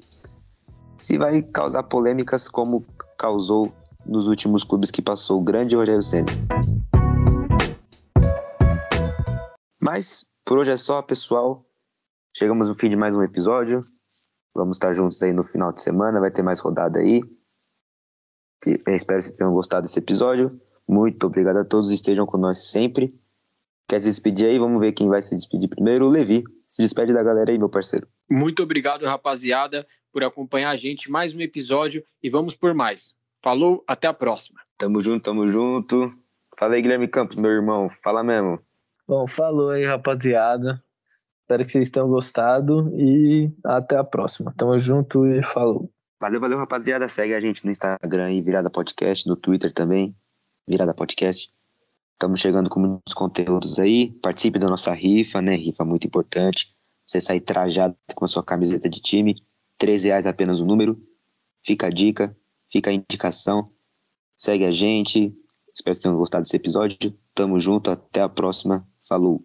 se 0.98 1.18
vai 1.18 1.42
causar 1.42 1.84
polêmicas 1.84 2.48
como 2.48 2.86
causou 3.18 3.72
nos 4.06 4.28
últimos 4.28 4.64
clubes 4.64 4.92
que 4.92 5.02
passou 5.02 5.40
o 5.40 5.44
grande 5.44 5.76
Rogério 5.76 6.04
Senna. 6.04 6.32
Mas 9.94 10.32
por 10.46 10.58
hoje 10.58 10.72
é 10.72 10.78
só, 10.78 11.02
pessoal. 11.02 11.66
Chegamos 12.34 12.70
no 12.70 12.74
fim 12.74 12.88
de 12.88 12.96
mais 12.96 13.14
um 13.14 13.22
episódio. 13.22 13.82
Vamos 14.56 14.78
estar 14.78 14.94
juntos 14.94 15.22
aí 15.22 15.34
no 15.34 15.44
final 15.44 15.74
de 15.74 15.82
semana, 15.82 16.22
vai 16.22 16.32
ter 16.32 16.42
mais 16.42 16.62
rodada 16.62 17.00
aí. 17.00 17.22
E 18.66 18.82
espero 18.88 19.20
que 19.20 19.26
vocês 19.26 19.38
tenham 19.38 19.52
gostado 19.52 19.82
desse 19.82 20.00
episódio. 20.00 20.58
Muito 20.88 21.28
obrigado 21.28 21.58
a 21.58 21.66
todos, 21.66 21.92
estejam 21.92 22.26
com 22.26 22.38
nós 22.38 22.72
sempre. 22.72 23.14
Quer 23.86 24.02
se 24.02 24.08
despedir 24.08 24.48
aí? 24.48 24.58
Vamos 24.58 24.80
ver 24.80 24.94
quem 24.94 25.10
vai 25.10 25.22
se 25.22 25.36
despedir 25.36 25.68
primeiro. 25.68 26.06
O 26.06 26.10
Levi. 26.10 26.46
Se 26.70 26.82
despede 26.82 27.14
da 27.14 27.22
galera 27.22 27.52
aí, 27.52 27.58
meu 27.60 27.68
parceiro. 27.68 28.08
Muito 28.30 28.64
obrigado, 28.64 29.06
rapaziada, 29.06 29.86
por 30.10 30.24
acompanhar 30.24 30.70
a 30.70 30.76
gente 30.78 31.12
mais 31.12 31.36
um 31.36 31.42
episódio 31.42 32.02
e 32.24 32.30
vamos 32.30 32.56
por 32.56 32.74
mais. 32.74 33.14
Falou, 33.44 33.84
até 33.86 34.08
a 34.08 34.14
próxima. 34.14 34.62
Tamo 34.78 35.02
junto, 35.02 35.26
tamo 35.26 35.46
junto. 35.50 36.14
Fala 36.58 36.76
aí, 36.76 36.82
Guilherme 36.82 37.10
Campos, 37.10 37.36
meu 37.36 37.52
irmão. 37.52 37.90
Fala 37.90 38.24
mesmo. 38.24 38.58
Bom, 39.12 39.28
falou 39.28 39.72
aí, 39.72 39.84
rapaziada. 39.84 40.82
Espero 41.42 41.66
que 41.66 41.72
vocês 41.74 41.90
tenham 41.90 42.08
gostado 42.08 42.98
e 42.98 43.52
até 43.62 43.98
a 43.98 44.06
próxima. 44.06 44.54
Tamo 44.56 44.80
junto 44.80 45.28
e 45.28 45.44
falou. 45.44 45.92
Valeu, 46.18 46.40
valeu, 46.40 46.58
rapaziada. 46.58 47.10
Segue 47.10 47.34
a 47.34 47.40
gente 47.42 47.66
no 47.66 47.72
Instagram 47.72 48.28
aí, 48.28 48.42
Virada 48.42 48.70
Podcast, 48.70 49.28
no 49.28 49.36
Twitter 49.36 49.74
também, 49.74 50.16
Virada 50.66 50.94
Podcast. 50.94 51.54
Estamos 52.14 52.40
chegando 52.40 52.70
com 52.70 52.80
muitos 52.80 53.14
conteúdos 53.14 53.80
aí. 53.80 54.14
Participe 54.22 54.58
da 54.58 54.70
nossa 54.70 54.94
rifa, 54.94 55.42
né? 55.42 55.56
Rifa 55.56 55.84
muito 55.84 56.08
importante. 56.08 56.74
Você 57.06 57.20
sair 57.20 57.42
trajado 57.42 57.94
com 58.16 58.24
a 58.24 58.30
sua 58.30 58.46
camiseta 58.46 58.90
de 58.90 59.02
time. 59.02 59.36
13 59.78 60.08
reais 60.08 60.26
apenas 60.26 60.62
o 60.62 60.66
número. 60.66 60.98
Fica 61.66 61.88
a 61.88 61.90
dica, 61.90 62.34
fica 62.72 62.90
a 62.90 62.94
indicação. 62.94 63.74
Segue 64.38 64.64
a 64.64 64.72
gente. 64.72 65.36
Espero 65.76 65.98
que 65.98 66.02
tenham 66.02 66.18
gostado 66.18 66.44
desse 66.44 66.56
episódio. 66.56 67.14
Tamo 67.36 67.60
junto, 67.60 67.92
até 67.92 68.22
a 68.22 68.30
próxima. 68.30 68.88
Falou. 69.12 69.44